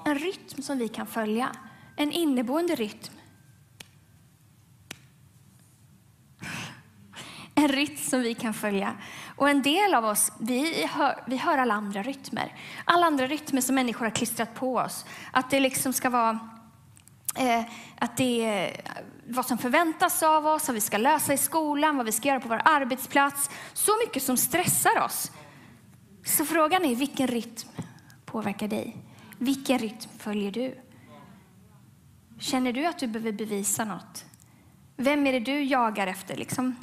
En 0.04 0.18
rytm 0.18 0.62
som 0.62 0.78
vi 0.78 0.88
kan 0.88 1.06
följa. 1.06 1.52
En 1.96 2.12
inneboende 2.12 2.74
rytm. 2.74 3.12
En 7.54 7.68
rytm 7.68 7.96
som 7.96 8.20
vi 8.20 8.34
kan 8.34 8.54
följa. 8.54 8.96
Och 9.36 9.50
en 9.50 9.62
del 9.62 9.94
av 9.94 10.04
oss, 10.04 10.32
vi 10.40 10.86
hör, 10.86 11.22
vi 11.26 11.36
hör 11.36 11.58
alla 11.58 11.74
andra 11.74 12.02
rytmer. 12.02 12.54
Alla 12.84 13.06
andra 13.06 13.26
rytmer 13.26 13.60
som 13.60 13.74
människor 13.74 14.04
har 14.04 14.10
klistrat 14.10 14.54
på 14.54 14.76
oss. 14.76 15.04
Att 15.32 15.50
det 15.50 15.60
liksom 15.60 15.92
ska 15.92 16.10
vara 16.10 16.38
eh, 17.36 17.64
att 17.98 18.16
det 18.16 18.44
är 18.44 18.80
vad 19.28 19.46
som 19.46 19.58
förväntas 19.58 20.22
av 20.22 20.46
oss, 20.46 20.68
vad 20.68 20.74
vi 20.74 20.80
ska 20.80 20.98
lösa 20.98 21.34
i 21.34 21.38
skolan, 21.38 21.96
vad 21.96 22.06
vi 22.06 22.12
ska 22.12 22.28
göra 22.28 22.40
på 22.40 22.48
vår 22.48 22.62
arbetsplats. 22.64 23.50
Så 23.72 23.92
mycket 24.06 24.22
som 24.22 24.36
stressar 24.36 25.00
oss. 25.00 25.32
Så 26.24 26.44
frågan 26.44 26.84
är 26.84 26.96
vilken 26.96 27.26
rytm 27.26 27.68
påverkar 28.24 28.68
dig? 28.68 28.96
Vilken 29.38 29.78
rytm 29.78 30.10
följer 30.18 30.50
du? 30.50 30.85
Känner 32.38 32.72
du 32.72 32.86
att 32.86 32.98
du 32.98 33.06
behöver 33.06 33.32
bevisa 33.32 33.84
något? 33.84 34.24
Vem 34.96 35.26
är 35.26 35.32
det 35.32 35.40
du 35.40 35.62
jagar 35.62 36.06
efter? 36.06 36.36
Liksom? 36.36 36.76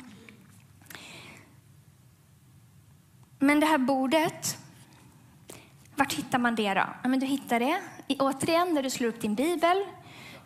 Men 3.39 3.59
det 3.59 3.65
här 3.65 3.77
bordet, 3.77 4.57
vart 5.95 6.13
hittar 6.13 6.39
man 6.39 6.55
det 6.55 6.73
då? 6.73 6.85
Ja, 7.03 7.09
men 7.09 7.19
du 7.19 7.25
hittar 7.25 7.59
det 7.59 7.81
återigen 8.19 8.73
när 8.73 8.83
du 8.83 8.89
slår 8.89 9.07
upp 9.07 9.21
din 9.21 9.35
bibel. 9.35 9.77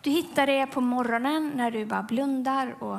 Du 0.00 0.10
hittar 0.10 0.46
det 0.46 0.66
på 0.66 0.80
morgonen 0.80 1.52
när 1.54 1.70
du 1.70 1.86
bara 1.86 2.02
blundar 2.02 2.82
och 2.82 2.98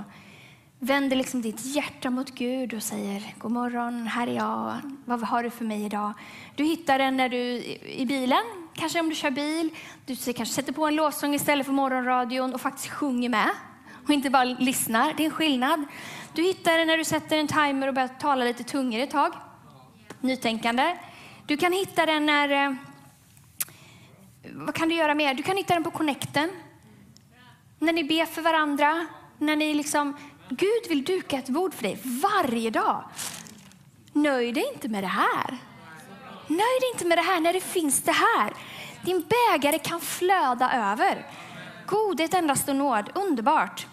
vänder 0.79 1.15
liksom 1.15 1.41
ditt 1.41 1.65
hjärta 1.65 2.09
mot 2.09 2.31
Gud 2.31 2.73
och 2.73 2.83
säger 2.83 3.35
God 3.37 3.51
morgon, 3.51 4.07
här 4.07 4.27
är 4.27 4.35
jag. 4.35 4.73
Vad 5.05 5.23
har 5.23 5.43
du 5.43 5.49
för 5.49 5.65
mig 5.65 5.85
idag? 5.85 6.13
Du 6.55 6.63
hittar 6.63 6.99
den 6.99 7.17
när 7.17 7.29
du 7.29 7.37
i 7.85 8.05
bilen, 8.07 8.43
kanske 8.79 8.99
om 8.99 9.09
du 9.09 9.15
kör 9.15 9.31
bil. 9.31 9.69
Du 10.05 10.15
kanske 10.15 10.55
sätter 10.55 10.73
på 10.73 10.87
en 10.87 10.95
lovsång 10.95 11.35
istället 11.35 11.65
för 11.65 11.73
morgonradion 11.73 12.53
och 12.53 12.61
faktiskt 12.61 12.89
sjunger 12.89 13.29
med 13.29 13.49
och 14.09 14.13
inte 14.13 14.29
bara 14.29 14.43
lyssnar. 14.43 15.13
Det 15.13 15.23
är 15.23 15.25
en 15.25 15.31
skillnad. 15.31 15.85
Du 16.33 16.43
hittar 16.43 16.77
det 16.77 16.85
när 16.85 16.97
du 16.97 17.05
sätter 17.05 17.37
en 17.37 17.47
timer 17.47 17.87
och 17.87 17.93
börjar 17.93 18.07
tala 18.07 18.45
lite 18.45 18.63
tungare 18.63 19.03
ett 19.03 19.11
tag. 19.11 19.33
Nytänkande. 20.21 20.97
Du 21.45 21.57
kan 21.57 21.73
hitta 21.73 22.05
den 22.05 22.25
när... 22.25 22.49
Eh, 22.49 22.75
vad 24.53 24.75
kan 24.75 24.89
du 24.89 24.95
göra 24.95 25.15
mer? 25.15 25.33
Du 25.33 25.43
kan 25.43 25.57
hitta 25.57 25.73
den 25.73 25.83
på 25.83 25.91
connecten. 25.91 26.49
När 27.79 27.93
ni 27.93 28.03
ber 28.03 28.25
för 28.25 28.41
varandra. 28.41 29.07
När 29.37 29.55
ni 29.55 29.73
liksom... 29.73 30.17
Gud 30.49 30.89
vill 30.89 31.03
duka 31.03 31.37
ett 31.37 31.49
bord 31.49 31.73
för 31.73 31.83
dig 31.83 31.99
varje 32.03 32.69
dag. 32.69 33.03
Nöj 34.13 34.51
dig 34.51 34.63
inte 34.73 34.89
med 34.89 35.03
det 35.03 35.07
här. 35.07 35.57
Nöj 36.49 36.79
dig 36.79 36.89
inte 36.93 37.05
med 37.05 37.17
det 37.17 37.21
här 37.21 37.41
när 37.41 37.53
det 37.53 37.61
finns 37.61 38.01
det 38.01 38.11
här. 38.11 38.53
Din 39.01 39.23
bägare 39.29 39.79
kan 39.79 40.01
flöda 40.01 40.91
över. 40.91 41.27
Godhet 41.85 42.33
endast 42.33 42.69
och 42.69 42.75
nåd. 42.75 43.09
Underbart. 43.15 43.87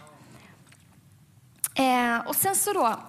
Eh, 1.74 2.18
och 2.26 2.36
sen 2.36 2.56
så 2.56 2.72
då, 2.72 3.00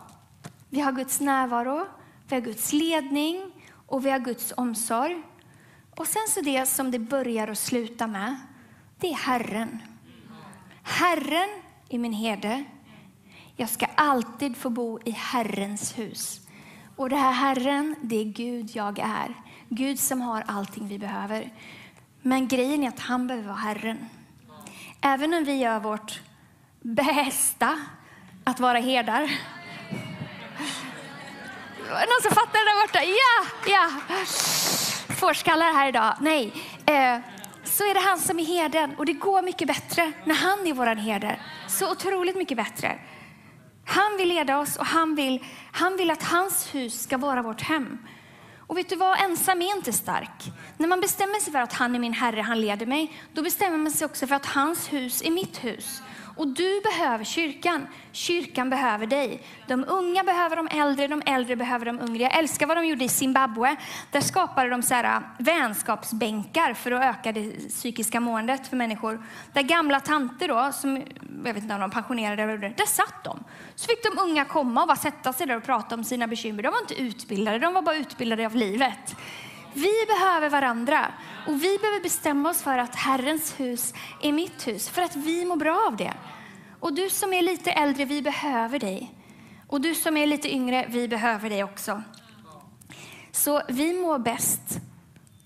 vi 0.70 0.80
har 0.80 0.92
Guds 0.92 1.20
närvaro, 1.20 1.88
vi 2.28 2.36
har 2.36 2.42
Guds 2.42 2.74
ledning 2.74 3.52
och 3.88 4.06
vi 4.06 4.10
har 4.10 4.20
Guds 4.20 4.54
omsorg. 4.58 5.24
Och 5.96 6.08
sen 6.08 6.28
så 6.30 6.42
det 6.42 6.66
som 6.66 6.92
det 6.92 7.00
börjar 7.00 7.48
och 7.48 7.58
slutar 7.58 8.08
med, 8.08 8.36
det 9.00 9.08
är 9.08 9.16
Herren. 9.16 9.82
Herren 10.84 11.50
är 11.90 12.00
min 12.00 12.14
herde. 12.14 12.64
Jag 13.56 13.70
ska 13.70 13.86
alltid 13.96 14.58
få 14.58 14.70
bo 14.70 15.00
i 15.06 15.12
Herrens 15.12 15.98
hus. 15.98 16.47
Och 16.98 17.10
det 17.10 17.16
här 17.16 17.32
Herren, 17.32 17.96
det 18.02 18.16
är 18.16 18.24
Gud 18.24 18.70
jag 18.74 19.00
är. 19.00 19.34
Gud 19.70 20.00
som 20.00 20.22
har 20.22 20.44
allting 20.48 20.88
vi 20.88 21.00
behöver. 21.00 21.50
Men 22.22 22.48
grejen 22.48 22.84
är 22.84 22.88
att 22.88 23.00
han 23.00 23.28
behöver 23.28 23.48
vara 23.48 23.58
Herren. 23.58 24.10
Även 25.02 25.34
om 25.34 25.44
vi 25.44 25.56
gör 25.56 25.80
vårt 25.80 26.22
bästa 26.82 27.80
att 28.44 28.60
vara 28.60 28.80
herdar. 28.80 29.22
Någon 31.90 32.22
som 32.22 32.32
fattar 32.32 32.60
det 32.60 32.72
där 32.72 32.88
borta? 32.88 33.04
Ja, 33.04 33.46
ja. 33.72 33.92
Fårskallar 35.16 35.74
här 35.74 35.88
idag. 35.88 36.16
Nej. 36.20 36.54
Eh, 36.86 37.20
så 37.64 37.84
är 37.84 37.94
det 37.94 38.00
han 38.00 38.20
som 38.20 38.40
är 38.40 38.46
herden 38.46 38.96
och 38.96 39.06
det 39.06 39.14
går 39.14 39.42
mycket 39.42 39.68
bättre 39.68 40.12
när 40.24 40.36
han 40.36 40.68
är 40.68 40.74
vår 40.74 40.96
herde. 40.96 41.40
Så 41.68 41.92
otroligt 41.92 42.38
mycket 42.38 42.58
bättre. 42.58 43.00
Han 43.90 44.18
vill 44.18 44.30
leda 44.30 44.60
oss 44.60 44.76
och 44.76 44.86
han 44.86 45.16
vill, 45.16 45.46
han 45.72 45.98
vill 45.98 46.12
att 46.12 46.24
hans 46.24 46.76
hus 46.76 47.02
ska 47.02 47.18
vara 47.18 47.42
vårt 47.42 47.62
hem. 47.62 47.98
Och 48.58 48.78
vet 48.78 48.90
du 48.90 48.96
vad, 48.96 49.20
ensam 49.20 49.62
är 49.62 49.76
inte 49.76 49.94
stark. 49.94 50.52
När 50.78 50.88
man 50.88 51.00
bestämmer 51.02 51.40
sig 51.40 51.54
för 51.54 51.60
att 51.60 51.74
han 51.74 51.96
är 51.96 52.00
min 52.00 52.14
herre, 52.14 52.42
han 52.42 52.62
leder 52.62 52.86
mig, 52.86 53.14
då 53.34 53.42
bestämmer 53.42 53.78
man 53.78 53.92
sig 53.92 54.06
också 54.06 54.28
för 54.28 54.36
att 54.36 54.46
hans 54.46 54.94
hus 54.94 55.22
är 55.22 55.32
mitt 55.32 55.64
hus. 55.64 56.02
Och 56.38 56.48
du 56.48 56.82
behöver 56.82 57.24
kyrkan. 57.24 57.88
Kyrkan 58.12 58.70
behöver 58.70 59.08
dig. 59.08 59.42
De 59.68 59.86
unga 59.88 60.24
behöver 60.24 60.56
de 60.56 60.68
äldre, 60.68 61.08
de 61.08 61.22
äldre 61.26 61.56
behöver 61.56 61.86
de 61.86 62.02
yngre. 62.02 62.24
Jag 62.24 62.38
älskar 62.38 62.68
vad 62.68 62.78
de 62.78 62.86
gjorde 62.88 63.04
i 63.04 63.10
Zimbabwe. 63.10 63.76
Där 64.12 64.22
skapade 64.22 64.70
de 64.70 64.82
så 64.82 64.94
här 64.94 65.04
äh, 65.04 65.22
vänskapsbänkar 65.38 66.74
för 66.74 66.92
att 66.92 67.04
öka 67.04 67.32
det 67.32 67.70
psykiska 67.70 68.20
måendet 68.20 68.68
för 68.68 68.76
människor. 68.76 69.24
Där 69.54 69.62
gamla 69.62 70.00
tanter 70.00 70.48
då, 70.48 70.72
som 70.74 70.98
jag 71.46 71.54
vet 71.54 71.64
inte 71.64 71.76
om 71.76 71.82
de 71.82 71.92
pensionerade 71.92 72.44
eller 72.44 72.58
där 72.58 72.86
satt 72.86 73.24
de. 73.24 73.44
Så 73.76 73.88
fick 73.88 74.04
de 74.04 74.20
unga 74.22 74.46
komma 74.46 74.82
och 74.82 74.88
bara 74.88 74.98
sätta 74.98 75.34
sig 75.34 75.48
där 75.48 75.58
och 75.58 75.64
prata 75.64 75.96
om 75.96 76.04
sina 76.04 76.28
bekymmer. 76.28 76.64
De 76.64 76.70
var 76.70 76.82
inte 76.82 77.02
utbildade, 77.02 77.60
de 77.60 77.74
var 77.74 77.82
bara 77.82 77.96
utbildade 77.96 78.46
av 78.46 78.56
livet. 78.56 79.16
Vi 79.74 79.94
behöver 80.08 80.50
varandra 80.50 81.08
och 81.48 81.64
vi 81.64 81.78
behöver 81.78 82.04
bestämma 82.04 82.50
oss 82.50 82.62
för 82.62 82.78
att 82.78 82.96
Herrens 82.96 83.60
hus 83.60 83.94
är 84.22 84.32
mitt 84.32 84.68
hus 84.68 84.90
för 84.90 85.02
att 85.02 85.16
vi 85.16 85.46
mår 85.46 85.56
bra 85.56 85.86
av 85.88 85.98
det. 85.98 86.14
Och 86.80 86.94
du 86.94 87.10
som 87.10 87.34
är 87.34 87.42
lite 87.42 87.72
äldre, 87.72 88.06
vi 88.06 88.22
behöver 88.22 88.80
dig. 88.80 89.14
Och 89.68 89.82
du 89.82 89.96
som 89.96 90.18
är 90.18 90.28
lite 90.28 90.54
yngre, 90.54 90.86
vi 90.90 91.08
behöver 91.08 91.50
dig 91.50 91.64
också. 91.64 92.04
Så 93.32 93.62
vi 93.70 93.94
mår 93.94 94.20
bäst. 94.20 94.80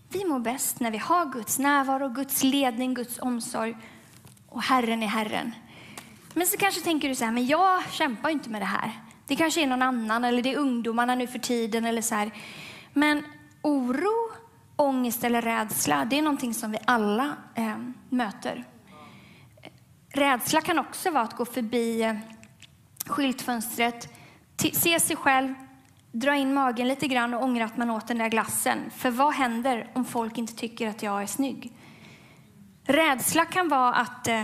Vi 0.09 0.25
mår 0.25 0.39
bäst 0.39 0.79
när 0.79 0.91
vi 0.91 0.97
har 0.97 1.25
Guds 1.25 1.59
närvaro, 1.59 2.09
Guds 2.09 2.43
ledning, 2.43 2.93
Guds 2.93 3.19
omsorg 3.19 3.77
och 4.49 4.61
Herren 4.61 5.03
är 5.03 5.07
Herren. 5.07 5.51
Men 6.33 6.47
så 6.47 6.57
kanske 6.57 6.81
tänker 6.81 7.09
du 7.09 7.15
så 7.15 7.25
här, 7.25 7.31
men 7.31 7.47
jag 7.47 7.91
kämpar 7.91 8.29
inte 8.29 8.49
med 8.49 8.61
det 8.61 8.65
här. 8.65 8.91
Det 9.27 9.35
kanske 9.35 9.61
är 9.61 9.67
någon 9.67 9.81
annan 9.81 10.23
eller 10.23 10.43
det 10.43 10.53
är 10.53 10.57
ungdomarna 10.57 11.15
nu 11.15 11.27
för 11.27 11.39
tiden 11.39 11.85
eller 11.85 12.01
så 12.01 12.15
här. 12.15 12.31
Men 12.93 13.23
oro, 13.61 14.31
ångest 14.81 15.23
eller 15.23 15.41
rädsla, 15.41 16.05
det 16.05 16.17
är 16.17 16.21
någonting 16.21 16.53
som 16.53 16.71
vi 16.71 16.77
alla 16.85 17.35
eh, 17.55 17.77
möter. 18.09 18.65
Rädsla 20.13 20.61
kan 20.61 20.79
också 20.79 21.11
vara 21.11 21.23
att 21.23 21.35
gå 21.35 21.45
förbi 21.45 22.01
eh, 22.01 22.15
skyltfönstret, 23.05 24.13
se 24.73 24.99
sig 24.99 25.15
själv, 25.15 25.53
dra 26.11 26.35
in 26.35 26.53
magen 26.53 26.87
lite 26.87 27.07
grann 27.07 27.33
och 27.33 27.43
ångra 27.43 27.65
att 27.65 27.77
man 27.77 27.89
åt 27.89 28.07
den 28.07 28.17
där 28.17 28.29
glassen. 28.29 28.79
För 28.95 29.11
vad 29.11 29.33
händer 29.33 29.89
om 29.93 30.05
folk 30.05 30.37
inte 30.37 30.55
tycker 30.55 30.87
att 30.87 31.03
jag 31.03 31.21
är 31.21 31.27
snygg? 31.27 31.73
Rädsla 32.83 33.45
kan 33.45 33.69
vara 33.69 33.93
att 33.93 34.27
eh, 34.27 34.43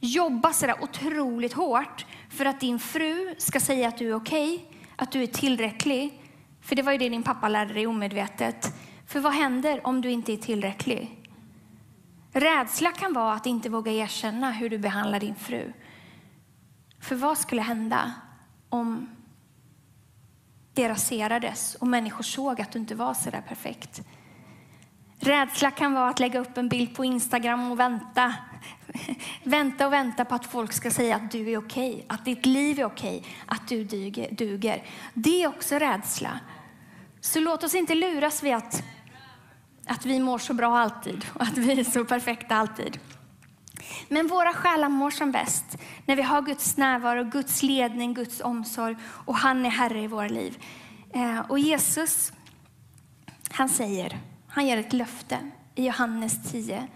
jobba 0.00 0.52
så 0.52 0.66
där 0.66 0.82
otroligt 0.82 1.52
hårt 1.52 2.06
för 2.30 2.44
att 2.44 2.60
din 2.60 2.78
fru 2.78 3.34
ska 3.38 3.60
säga 3.60 3.88
att 3.88 3.98
du 3.98 4.08
är 4.08 4.14
okej, 4.14 4.54
okay, 4.54 4.78
att 4.96 5.12
du 5.12 5.22
är 5.22 5.26
tillräcklig. 5.26 6.22
För 6.62 6.76
det 6.76 6.82
var 6.82 6.92
ju 6.92 6.98
det 6.98 7.08
din 7.08 7.22
pappa 7.22 7.48
lärde 7.48 7.74
dig 7.74 7.86
omedvetet. 7.86 8.74
För 9.06 9.20
vad 9.20 9.32
händer 9.32 9.86
om 9.86 10.00
du 10.00 10.10
inte 10.10 10.32
är 10.32 10.36
tillräcklig? 10.36 11.22
Rädsla 12.32 12.92
kan 12.92 13.12
vara 13.12 13.34
att 13.34 13.46
inte 13.46 13.68
våga 13.68 13.92
erkänna 13.92 14.50
hur 14.50 14.70
du 14.70 14.78
behandlar 14.78 15.20
din 15.20 15.34
fru. 15.34 15.72
För 17.00 17.16
vad 17.16 17.38
skulle 17.38 17.62
hända 17.62 18.12
om 18.68 19.08
det 20.74 20.88
raserades 20.88 21.74
och 21.74 21.86
människor 21.86 22.22
såg 22.22 22.60
att 22.60 22.72
du 22.72 22.78
inte 22.78 22.94
var 22.94 23.14
så 23.14 23.30
där 23.30 23.40
perfekt? 23.40 24.02
Rädsla 25.18 25.70
kan 25.70 25.92
vara 25.92 26.08
att 26.08 26.20
lägga 26.20 26.40
upp 26.40 26.58
en 26.58 26.68
bild 26.68 26.94
på 26.94 27.04
Instagram 27.04 27.70
och 27.70 27.80
vänta. 27.80 28.34
Vänta 29.44 29.86
och 29.86 29.92
vänta 29.92 30.24
på 30.24 30.34
att 30.34 30.46
folk 30.46 30.72
ska 30.72 30.90
säga 30.90 31.16
att 31.16 31.30
du 31.30 31.50
är 31.50 31.58
okej, 31.58 31.94
okay, 31.94 32.04
att 32.08 32.24
ditt 32.24 32.46
liv 32.46 32.80
är 32.80 32.84
okej, 32.84 33.18
okay, 33.18 33.30
att 33.46 33.68
du 33.68 33.84
duger. 34.30 34.82
Det 35.14 35.42
är 35.42 35.48
också 35.48 35.74
rädsla. 35.74 36.40
Så 37.20 37.40
låt 37.40 37.64
oss 37.64 37.74
inte 37.74 37.94
luras 37.94 38.42
vid 38.42 38.54
att 38.54 38.82
att 39.86 40.06
vi 40.06 40.20
mår 40.20 40.38
så 40.38 40.54
bra 40.54 40.78
alltid 40.78 41.26
och 41.34 41.42
att 41.42 41.58
vi 41.58 41.80
är 41.80 41.84
så 41.84 42.04
perfekta 42.04 42.56
alltid. 42.56 42.98
Men 44.08 44.26
våra 44.26 44.52
själar 44.52 44.88
mår 44.88 45.10
som 45.10 45.32
bäst 45.32 45.78
när 46.06 46.16
vi 46.16 46.22
har 46.22 46.42
Guds 46.42 46.76
närvaro, 46.76 47.24
Guds 47.24 47.62
ledning, 47.62 48.14
Guds 48.14 48.40
omsorg 48.40 48.96
och 49.02 49.36
han 49.36 49.66
är 49.66 49.70
Herre 49.70 50.02
i 50.02 50.06
våra 50.06 50.28
liv. 50.28 50.62
Eh, 51.10 51.40
och 51.40 51.58
Jesus, 51.58 52.32
han 53.50 53.68
säger, 53.68 54.20
han 54.48 54.66
ger 54.66 54.76
ett 54.78 54.92
löfte 54.92 55.50
i 55.74 55.86
Johannes 55.86 56.52
10, 56.52 56.86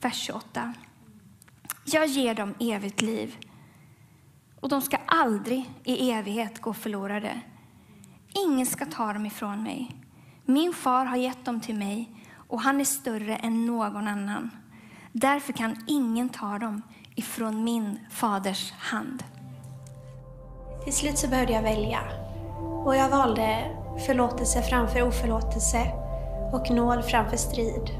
vers 0.00 0.16
28. 0.16 0.74
Jag 1.84 2.06
ger 2.06 2.34
dem 2.34 2.54
evigt 2.60 3.02
liv 3.02 3.36
och 4.60 4.68
de 4.68 4.82
ska 4.82 4.96
aldrig 5.06 5.70
i 5.84 6.10
evighet 6.10 6.60
gå 6.60 6.74
förlorade. 6.74 7.40
Ingen 8.32 8.66
ska 8.66 8.86
ta 8.86 9.12
dem 9.12 9.26
ifrån 9.26 9.62
mig. 9.62 9.97
Min 10.50 10.72
far 10.72 11.04
har 11.04 11.16
gett 11.16 11.44
dem 11.44 11.60
till 11.60 11.74
mig 11.74 12.10
och 12.48 12.60
han 12.60 12.80
är 12.80 12.84
större 12.84 13.36
än 13.36 13.66
någon 13.66 14.08
annan. 14.08 14.50
Därför 15.12 15.52
kan 15.52 15.76
ingen 15.86 16.28
ta 16.28 16.58
dem 16.58 16.82
ifrån 17.14 17.64
min 17.64 17.98
faders 18.10 18.72
hand. 18.72 19.22
Till 20.84 20.92
slut 20.92 21.18
så 21.18 21.28
behövde 21.28 21.52
jag 21.52 21.62
välja. 21.62 21.98
Och 22.84 22.96
jag 22.96 23.08
valde 23.08 23.58
förlåtelse 24.06 24.62
framför 24.62 25.02
oförlåtelse 25.02 25.82
och 26.52 26.70
nåd 26.70 27.04
framför 27.04 27.36
strid. 27.36 27.90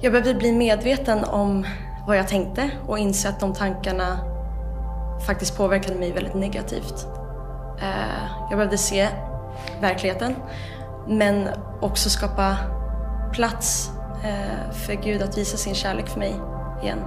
Jag 0.00 0.12
behövde 0.12 0.34
bli 0.34 0.52
medveten 0.52 1.24
om 1.24 1.66
vad 2.06 2.18
jag 2.18 2.28
tänkte 2.28 2.70
och 2.86 2.98
inse 2.98 3.28
att 3.28 3.40
de 3.40 3.52
tankarna 3.54 4.18
faktiskt 5.26 5.56
påverkade 5.56 5.98
mig 5.98 6.12
väldigt 6.12 6.34
negativt. 6.34 7.06
Eh, 7.82 8.26
jag 8.50 8.58
behövde 8.58 8.78
se 8.78 9.08
verkligheten 9.80 10.34
men 11.08 11.48
också 11.80 12.10
skapa 12.10 12.56
plats 13.32 13.90
eh, 14.24 14.72
för 14.72 14.92
Gud 14.92 15.22
att 15.22 15.38
visa 15.38 15.56
sin 15.56 15.74
kärlek 15.74 16.08
för 16.08 16.18
mig 16.18 16.34
igen. 16.82 16.98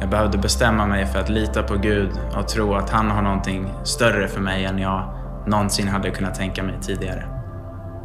Jag 0.00 0.10
behövde 0.10 0.38
bestämma 0.38 0.86
mig 0.86 1.06
för 1.06 1.18
att 1.18 1.28
lita 1.28 1.62
på 1.62 1.76
Gud 1.76 2.10
och 2.36 2.48
tro 2.48 2.74
att 2.74 2.90
han 2.90 3.10
har 3.10 3.22
någonting 3.22 3.72
större 3.84 4.28
för 4.28 4.40
mig 4.40 4.64
än 4.64 4.78
jag 4.78 5.14
någonsin 5.46 5.88
hade 5.88 6.10
kunnat 6.10 6.34
tänka 6.34 6.62
mig 6.62 6.74
tidigare. 6.82 7.24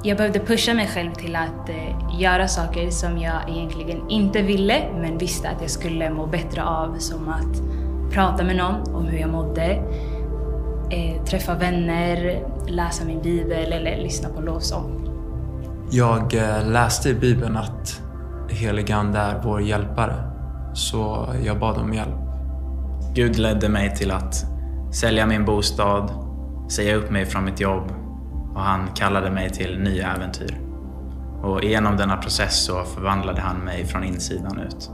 Jag 0.03 0.17
behövde 0.17 0.39
pusha 0.39 0.73
mig 0.73 0.87
själv 0.87 1.11
till 1.11 1.35
att 1.35 1.69
eh, 1.69 2.19
göra 2.19 2.47
saker 2.47 2.89
som 2.89 3.17
jag 3.17 3.49
egentligen 3.49 4.09
inte 4.09 4.41
ville 4.41 4.83
men 5.01 5.17
visste 5.17 5.49
att 5.49 5.61
jag 5.61 5.69
skulle 5.69 6.09
må 6.09 6.25
bättre 6.25 6.63
av. 6.63 6.95
Som 6.97 7.29
att 7.29 7.61
prata 8.13 8.43
med 8.43 8.55
någon 8.55 8.95
om 8.95 9.05
hur 9.05 9.19
jag 9.19 9.29
mådde, 9.29 9.65
eh, 10.89 11.23
träffa 11.23 11.53
vänner, 11.53 12.41
läsa 12.67 13.05
min 13.05 13.21
bibel 13.21 13.73
eller 13.73 13.97
lyssna 13.97 14.29
på 14.29 14.41
lovsång. 14.41 15.14
Jag 15.91 16.33
eh, 16.33 16.69
läste 16.69 17.09
i 17.09 17.13
Bibeln 17.13 17.57
att 17.57 18.01
heligande 18.49 19.19
är 19.19 19.41
vår 19.43 19.61
hjälpare, 19.61 20.13
så 20.73 21.29
jag 21.43 21.59
bad 21.59 21.77
om 21.77 21.93
hjälp. 21.93 22.15
Gud 23.13 23.37
ledde 23.37 23.69
mig 23.69 23.95
till 23.95 24.11
att 24.11 24.45
sälja 24.93 25.25
min 25.25 25.45
bostad, 25.45 26.11
säga 26.71 26.95
upp 26.95 27.11
mig 27.11 27.25
från 27.25 27.45
mitt 27.45 27.59
jobb 27.59 27.91
och 28.55 28.61
han 28.61 28.87
kallade 28.95 29.31
mig 29.31 29.49
till 29.49 29.79
nya 29.79 30.13
äventyr. 30.13 30.61
Och 31.43 31.63
genom 31.63 31.97
denna 31.97 32.17
process 32.17 32.65
så 32.65 32.83
förvandlade 32.83 33.41
han 33.41 33.57
mig 33.57 33.85
från 33.85 34.03
insidan 34.03 34.59
ut. 34.59 34.91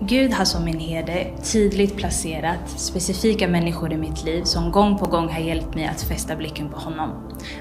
Gud 0.00 0.32
har 0.32 0.44
som 0.44 0.64
min 0.64 0.78
herde 0.78 1.26
tydligt 1.52 1.96
placerat 1.96 2.70
specifika 2.70 3.48
människor 3.48 3.92
i 3.92 3.96
mitt 3.96 4.24
liv 4.24 4.42
som 4.42 4.72
gång 4.72 4.98
på 4.98 5.06
gång 5.06 5.28
har 5.28 5.40
hjälpt 5.40 5.74
mig 5.74 5.86
att 5.86 6.02
fästa 6.02 6.36
blicken 6.36 6.68
på 6.68 6.76
honom. 6.76 7.10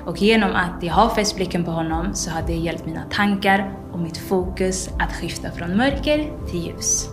Och 0.05 0.21
genom 0.21 0.55
att 0.55 0.83
jag 0.83 0.93
har 0.93 1.09
fäst 1.09 1.35
blicken 1.35 1.63
på 1.63 1.71
honom 1.71 2.13
så 2.13 2.31
har 2.31 2.41
det 2.47 2.53
hjälpt 2.53 2.85
mina 2.85 3.03
tankar 3.09 3.79
och 3.91 3.99
mitt 3.99 4.17
fokus 4.17 4.89
att 4.99 5.13
skifta 5.13 5.51
från 5.51 5.77
mörker 5.77 6.31
till 6.49 6.65
ljus. 6.65 7.09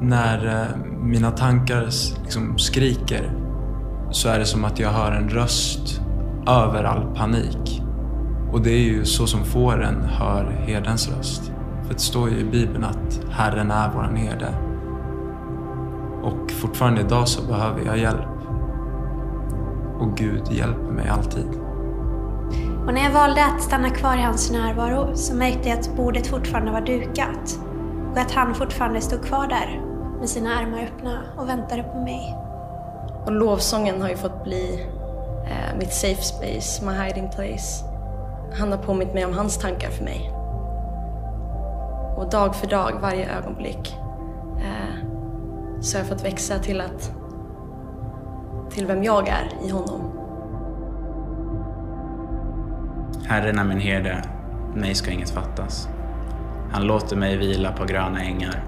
När 0.00 0.46
eh, 0.46 0.76
mina 1.02 1.30
tankar 1.30 1.88
liksom 2.22 2.58
skriker 2.58 3.32
så 4.10 4.28
är 4.28 4.38
det 4.38 4.46
som 4.46 4.64
att 4.64 4.78
jag 4.78 4.90
hör 4.90 5.12
en 5.12 5.28
röst 5.28 6.00
över 6.46 6.84
all 6.84 7.14
panik. 7.14 7.82
Och 8.52 8.62
det 8.62 8.70
är 8.70 8.84
ju 8.84 9.04
så 9.04 9.26
som 9.26 9.44
fåren 9.44 10.02
hör 10.02 10.64
herdens 10.66 11.08
röst. 11.08 11.53
För 11.86 11.94
det 11.94 12.00
står 12.00 12.30
ju 12.30 12.38
i 12.38 12.44
Bibeln 12.44 12.84
att 12.84 13.20
Herren 13.30 13.70
är 13.70 13.92
våran 13.92 14.16
herde. 14.16 14.54
Och 16.22 16.50
fortfarande 16.50 17.00
idag 17.00 17.28
så 17.28 17.42
behöver 17.42 17.84
jag 17.86 17.98
hjälp. 17.98 18.28
Och 20.00 20.16
Gud 20.16 20.52
hjälper 20.52 20.92
mig 20.92 21.08
alltid. 21.08 21.46
Och 22.86 22.94
när 22.94 23.04
jag 23.04 23.10
valde 23.10 23.44
att 23.44 23.62
stanna 23.62 23.90
kvar 23.90 24.16
i 24.16 24.22
hans 24.22 24.50
närvaro 24.50 25.16
så 25.16 25.34
märkte 25.34 25.68
jag 25.68 25.78
att 25.78 25.96
bordet 25.96 26.26
fortfarande 26.26 26.72
var 26.72 26.80
dukat 26.80 27.58
och 28.12 28.18
att 28.18 28.30
han 28.30 28.54
fortfarande 28.54 29.00
stod 29.00 29.24
kvar 29.24 29.46
där 29.46 29.80
med 30.20 30.28
sina 30.28 30.58
armar 30.58 30.78
öppna 30.78 31.22
och 31.38 31.48
väntade 31.48 31.82
på 31.82 32.00
mig. 32.00 32.36
Och 33.26 33.32
lovsången 33.32 34.02
har 34.02 34.08
ju 34.08 34.16
fått 34.16 34.44
bli 34.44 34.88
eh, 35.46 35.78
mitt 35.78 35.92
safe 35.92 36.22
space, 36.22 36.84
my 36.86 36.92
hiding 36.92 37.30
place. 37.30 37.84
Han 38.58 38.72
har 38.72 38.78
påmint 38.78 39.14
mig 39.14 39.24
om 39.24 39.32
hans 39.32 39.58
tankar 39.58 39.90
för 39.90 40.04
mig. 40.04 40.43
Och 42.16 42.30
dag 42.30 42.56
för 42.56 42.66
dag, 42.66 42.98
varje 43.00 43.38
ögonblick, 43.38 43.96
eh, 44.58 45.06
så 45.80 45.96
har 45.96 46.04
jag 46.04 46.08
fått 46.08 46.24
växa 46.24 46.58
till 46.58 46.80
att 46.80 47.12
till 48.70 48.86
vem 48.86 49.02
jag 49.02 49.28
är 49.28 49.48
i 49.66 49.70
honom. 49.70 50.00
Herren 53.24 53.58
är 53.58 53.64
min 53.64 53.78
herde, 53.78 54.22
mig 54.74 54.94
ska 54.94 55.10
inget 55.10 55.30
fattas. 55.30 55.88
Han 56.72 56.86
låter 56.86 57.16
mig 57.16 57.36
vila 57.36 57.72
på 57.72 57.84
gröna 57.84 58.22
ängar. 58.22 58.64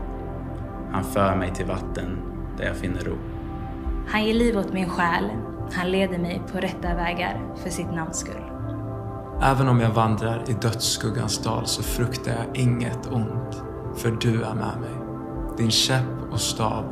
Han 0.92 1.04
för 1.04 1.36
mig 1.36 1.50
till 1.54 1.66
vatten 1.66 2.18
där 2.58 2.64
jag 2.64 2.76
finner 2.76 3.00
ro. 3.00 3.16
Han 4.08 4.24
ger 4.24 4.34
liv 4.34 4.58
åt 4.58 4.72
min 4.72 4.88
själ. 4.88 5.24
Han 5.72 5.90
leder 5.90 6.18
mig 6.18 6.42
på 6.52 6.58
rätta 6.58 6.94
vägar 6.94 7.40
för 7.56 7.70
sitt 7.70 7.92
namns 7.94 8.18
skull. 8.18 8.55
Även 9.42 9.68
om 9.68 9.80
jag 9.80 9.90
vandrar 9.90 10.44
i 10.50 10.52
dödsskuggans 10.52 11.38
dal 11.38 11.66
så 11.66 11.82
fruktar 11.82 12.32
jag 12.32 12.56
inget 12.56 13.12
ont, 13.12 13.62
för 13.96 14.10
du 14.10 14.42
är 14.42 14.54
med 14.54 14.80
mig. 14.80 14.96
Din 15.56 15.70
käpp 15.70 16.32
och 16.32 16.40
stav, 16.40 16.84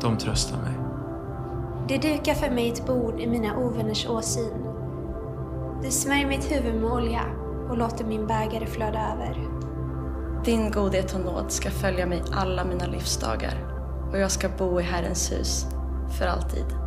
de 0.00 0.18
tröstar 0.18 0.58
mig. 0.58 0.72
Du 1.88 1.98
dukar 1.98 2.34
för 2.34 2.50
mig 2.50 2.68
ett 2.68 2.86
bord 2.86 3.20
i 3.20 3.26
mina 3.26 3.56
ovänners 3.56 4.06
åsyn. 4.06 4.66
Du 5.82 5.90
smörjer 5.90 6.26
mitt 6.26 6.52
huvud 6.52 6.82
med 6.82 6.92
olja 6.92 7.22
och 7.70 7.78
låter 7.78 8.04
min 8.04 8.26
bägare 8.26 8.66
flöda 8.66 9.12
över. 9.14 9.48
Din 10.44 10.70
godhet 10.70 11.14
och 11.14 11.20
nåd 11.20 11.52
ska 11.52 11.70
följa 11.70 12.06
mig 12.06 12.22
alla 12.32 12.64
mina 12.64 12.86
livsdagar 12.86 13.54
och 14.10 14.18
jag 14.18 14.30
ska 14.30 14.48
bo 14.58 14.80
i 14.80 14.82
Herrens 14.82 15.32
hus 15.32 15.66
för 16.18 16.26
alltid. 16.26 16.81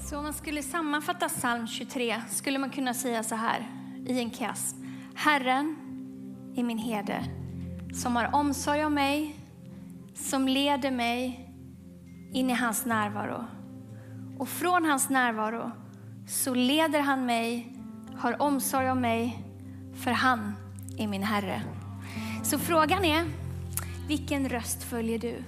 Så 0.00 0.18
om 0.18 0.24
man 0.24 0.32
skulle 0.32 0.62
sammanfatta 0.62 1.28
psalm 1.28 1.66
23 1.66 2.22
skulle 2.30 2.58
man 2.58 2.70
kunna 2.70 2.94
säga 2.94 3.22
så 3.22 3.34
här 3.34 3.66
i 4.06 4.18
en 4.18 4.30
kass. 4.30 4.74
Herren 5.14 5.76
är 6.56 6.62
min 6.62 6.78
herde 6.78 7.24
som 7.94 8.16
har 8.16 8.34
omsorg 8.34 8.84
om 8.84 8.94
mig, 8.94 9.36
som 10.14 10.48
leder 10.48 10.90
mig 10.90 11.48
in 12.32 12.50
i 12.50 12.52
hans 12.52 12.84
närvaro. 12.84 13.44
Och 14.38 14.48
från 14.48 14.84
hans 14.84 15.10
närvaro 15.10 15.70
så 16.28 16.54
leder 16.54 17.00
han 17.00 17.26
mig, 17.26 17.76
har 18.16 18.42
omsorg 18.42 18.90
om 18.90 19.00
mig, 19.00 19.44
för 19.94 20.10
han 20.10 20.52
är 20.98 21.08
min 21.08 21.22
Herre. 21.22 21.62
Så 22.42 22.58
frågan 22.58 23.04
är, 23.04 23.24
vilken 24.08 24.48
röst 24.48 24.82
följer 24.82 25.18
du? 25.18 25.44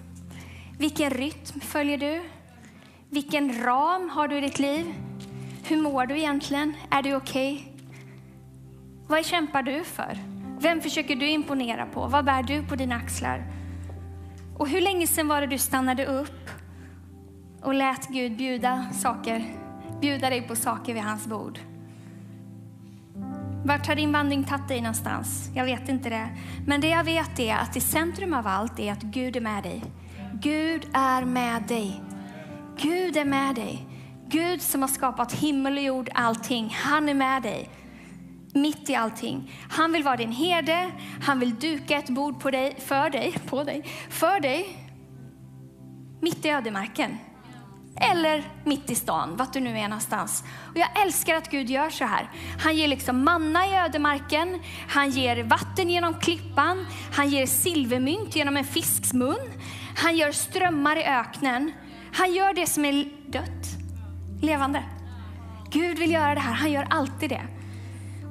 Vilken 0.78 1.10
rytm 1.10 1.60
följer 1.60 1.98
du? 1.98 2.22
Vilken 3.14 3.62
ram 3.62 4.08
har 4.08 4.28
du 4.28 4.38
i 4.38 4.40
ditt 4.40 4.58
liv? 4.58 4.94
Hur 5.64 5.82
mår 5.82 6.06
du 6.06 6.18
egentligen? 6.18 6.74
Är 6.90 7.02
du 7.02 7.14
okej? 7.14 7.54
Okay? 7.54 7.86
Vad 9.06 9.24
kämpar 9.24 9.62
du 9.62 9.84
för? 9.84 10.18
Vem 10.60 10.80
försöker 10.80 11.16
du 11.16 11.28
imponera 11.28 11.86
på? 11.86 12.06
Vad 12.06 12.24
bär 12.24 12.42
du 12.42 12.62
på 12.62 12.76
dina 12.76 12.94
axlar? 12.96 13.44
Och 14.58 14.68
hur 14.68 14.80
länge 14.80 15.06
sedan 15.06 15.28
var 15.28 15.40
det 15.40 15.46
du 15.46 15.58
stannade 15.58 16.06
upp 16.06 16.50
och 17.62 17.74
lät 17.74 18.08
Gud 18.08 18.36
bjuda 18.36 18.86
saker, 18.92 19.44
bjuda 20.00 20.30
dig 20.30 20.42
på 20.42 20.56
saker 20.56 20.94
vid 20.94 21.02
hans 21.02 21.26
bord? 21.26 21.58
Vart 23.64 23.86
har 23.86 23.94
din 23.94 24.12
vandring 24.12 24.44
tagit 24.44 24.68
dig 24.68 24.80
någonstans? 24.80 25.50
Jag 25.54 25.64
vet 25.64 25.88
inte 25.88 26.08
det. 26.08 26.28
Men 26.66 26.80
det 26.80 26.88
jag 26.88 27.04
vet 27.04 27.38
är 27.38 27.56
att 27.56 27.76
i 27.76 27.80
centrum 27.80 28.34
av 28.34 28.46
allt 28.46 28.78
är 28.78 28.92
att 28.92 29.02
Gud 29.02 29.36
är 29.36 29.40
med 29.40 29.62
dig. 29.62 29.82
Gud 30.40 30.86
är 30.92 31.24
med 31.24 31.62
dig. 31.62 32.00
Gud 32.78 33.16
är 33.16 33.24
med 33.24 33.54
dig. 33.54 33.86
Gud 34.28 34.62
som 34.62 34.80
har 34.80 34.88
skapat 34.88 35.32
himmel 35.32 35.76
och 35.76 35.82
jord, 35.82 36.10
allting. 36.14 36.76
Han 36.80 37.08
är 37.08 37.14
med 37.14 37.42
dig. 37.42 37.70
Mitt 38.54 38.90
i 38.90 38.94
allting. 38.94 39.52
Han 39.70 39.92
vill 39.92 40.02
vara 40.02 40.16
din 40.16 40.32
herde. 40.32 40.90
Han 41.22 41.40
vill 41.40 41.54
duka 41.54 41.98
ett 41.98 42.08
bord 42.08 42.40
på 42.40 42.50
dig, 42.50 42.76
för 42.86 43.10
dig, 43.10 43.34
på 43.46 43.64
dig, 43.64 43.84
för 44.10 44.40
dig. 44.40 44.78
Mitt 46.20 46.44
i 46.44 46.48
ödemarken. 46.48 47.18
Eller 47.96 48.44
mitt 48.64 48.90
i 48.90 48.94
stan, 48.94 49.36
vart 49.36 49.52
du 49.52 49.60
nu 49.60 49.78
är 49.78 49.88
någonstans. 49.88 50.44
Och 50.70 50.78
jag 50.78 51.02
älskar 51.02 51.34
att 51.34 51.50
Gud 51.50 51.70
gör 51.70 51.90
så 51.90 52.04
här. 52.04 52.30
Han 52.62 52.76
ger 52.76 52.88
liksom 52.88 53.24
manna 53.24 53.66
i 53.66 53.76
ödemarken, 53.78 54.60
han 54.88 55.10
ger 55.10 55.42
vatten 55.42 55.90
genom 55.90 56.14
klippan, 56.14 56.86
han 57.12 57.28
ger 57.28 57.46
silvermynt 57.46 58.36
genom 58.36 58.56
en 58.56 58.64
fisks 58.64 59.12
mun, 59.12 59.50
han 59.96 60.16
gör 60.16 60.32
strömmar 60.32 60.96
i 60.96 61.04
öknen. 61.04 61.72
Han 62.14 62.34
gör 62.34 62.54
det 62.54 62.66
som 62.66 62.84
är 62.84 63.08
dött, 63.26 63.66
levande. 64.40 64.84
Gud 65.70 65.98
vill 65.98 66.10
göra 66.10 66.34
det 66.34 66.40
här, 66.40 66.54
han 66.54 66.72
gör 66.72 66.86
alltid 66.90 67.30
det. 67.30 67.42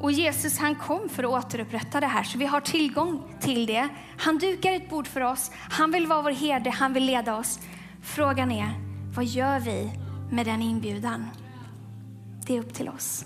Och 0.02 0.12
Jesus 0.12 0.58
han 0.58 0.76
kom 0.76 1.10
för 1.10 1.24
att 1.24 1.46
återupprätta 1.46 2.00
det 2.00 2.08
här, 2.08 2.24
så 2.24 2.38
vi 2.38 2.46
har 2.46 2.62
tillgång 2.62 3.24
till 3.40 3.66
det. 3.66 3.88
Han 4.18 4.38
dukar 4.38 4.72
ett 4.72 4.90
bord 4.90 5.08
för 5.08 5.22
oss, 5.22 5.52
han 5.54 5.92
vill 5.92 6.08
vara 6.08 6.22
vår 6.22 6.32
herde, 6.32 6.70
han 6.70 6.94
vill 6.94 7.06
leda 7.06 7.38
oss. 7.38 7.60
Frågan 8.02 8.52
är, 8.52 8.70
vad 9.16 9.26
gör 9.26 9.60
vi 9.60 9.92
med 10.32 10.46
den 10.46 10.62
inbjudan? 10.62 11.30
Det 12.48 12.58
är 12.58 12.60
upp 12.60 12.74
till 12.74 12.90
oss. 12.90 13.26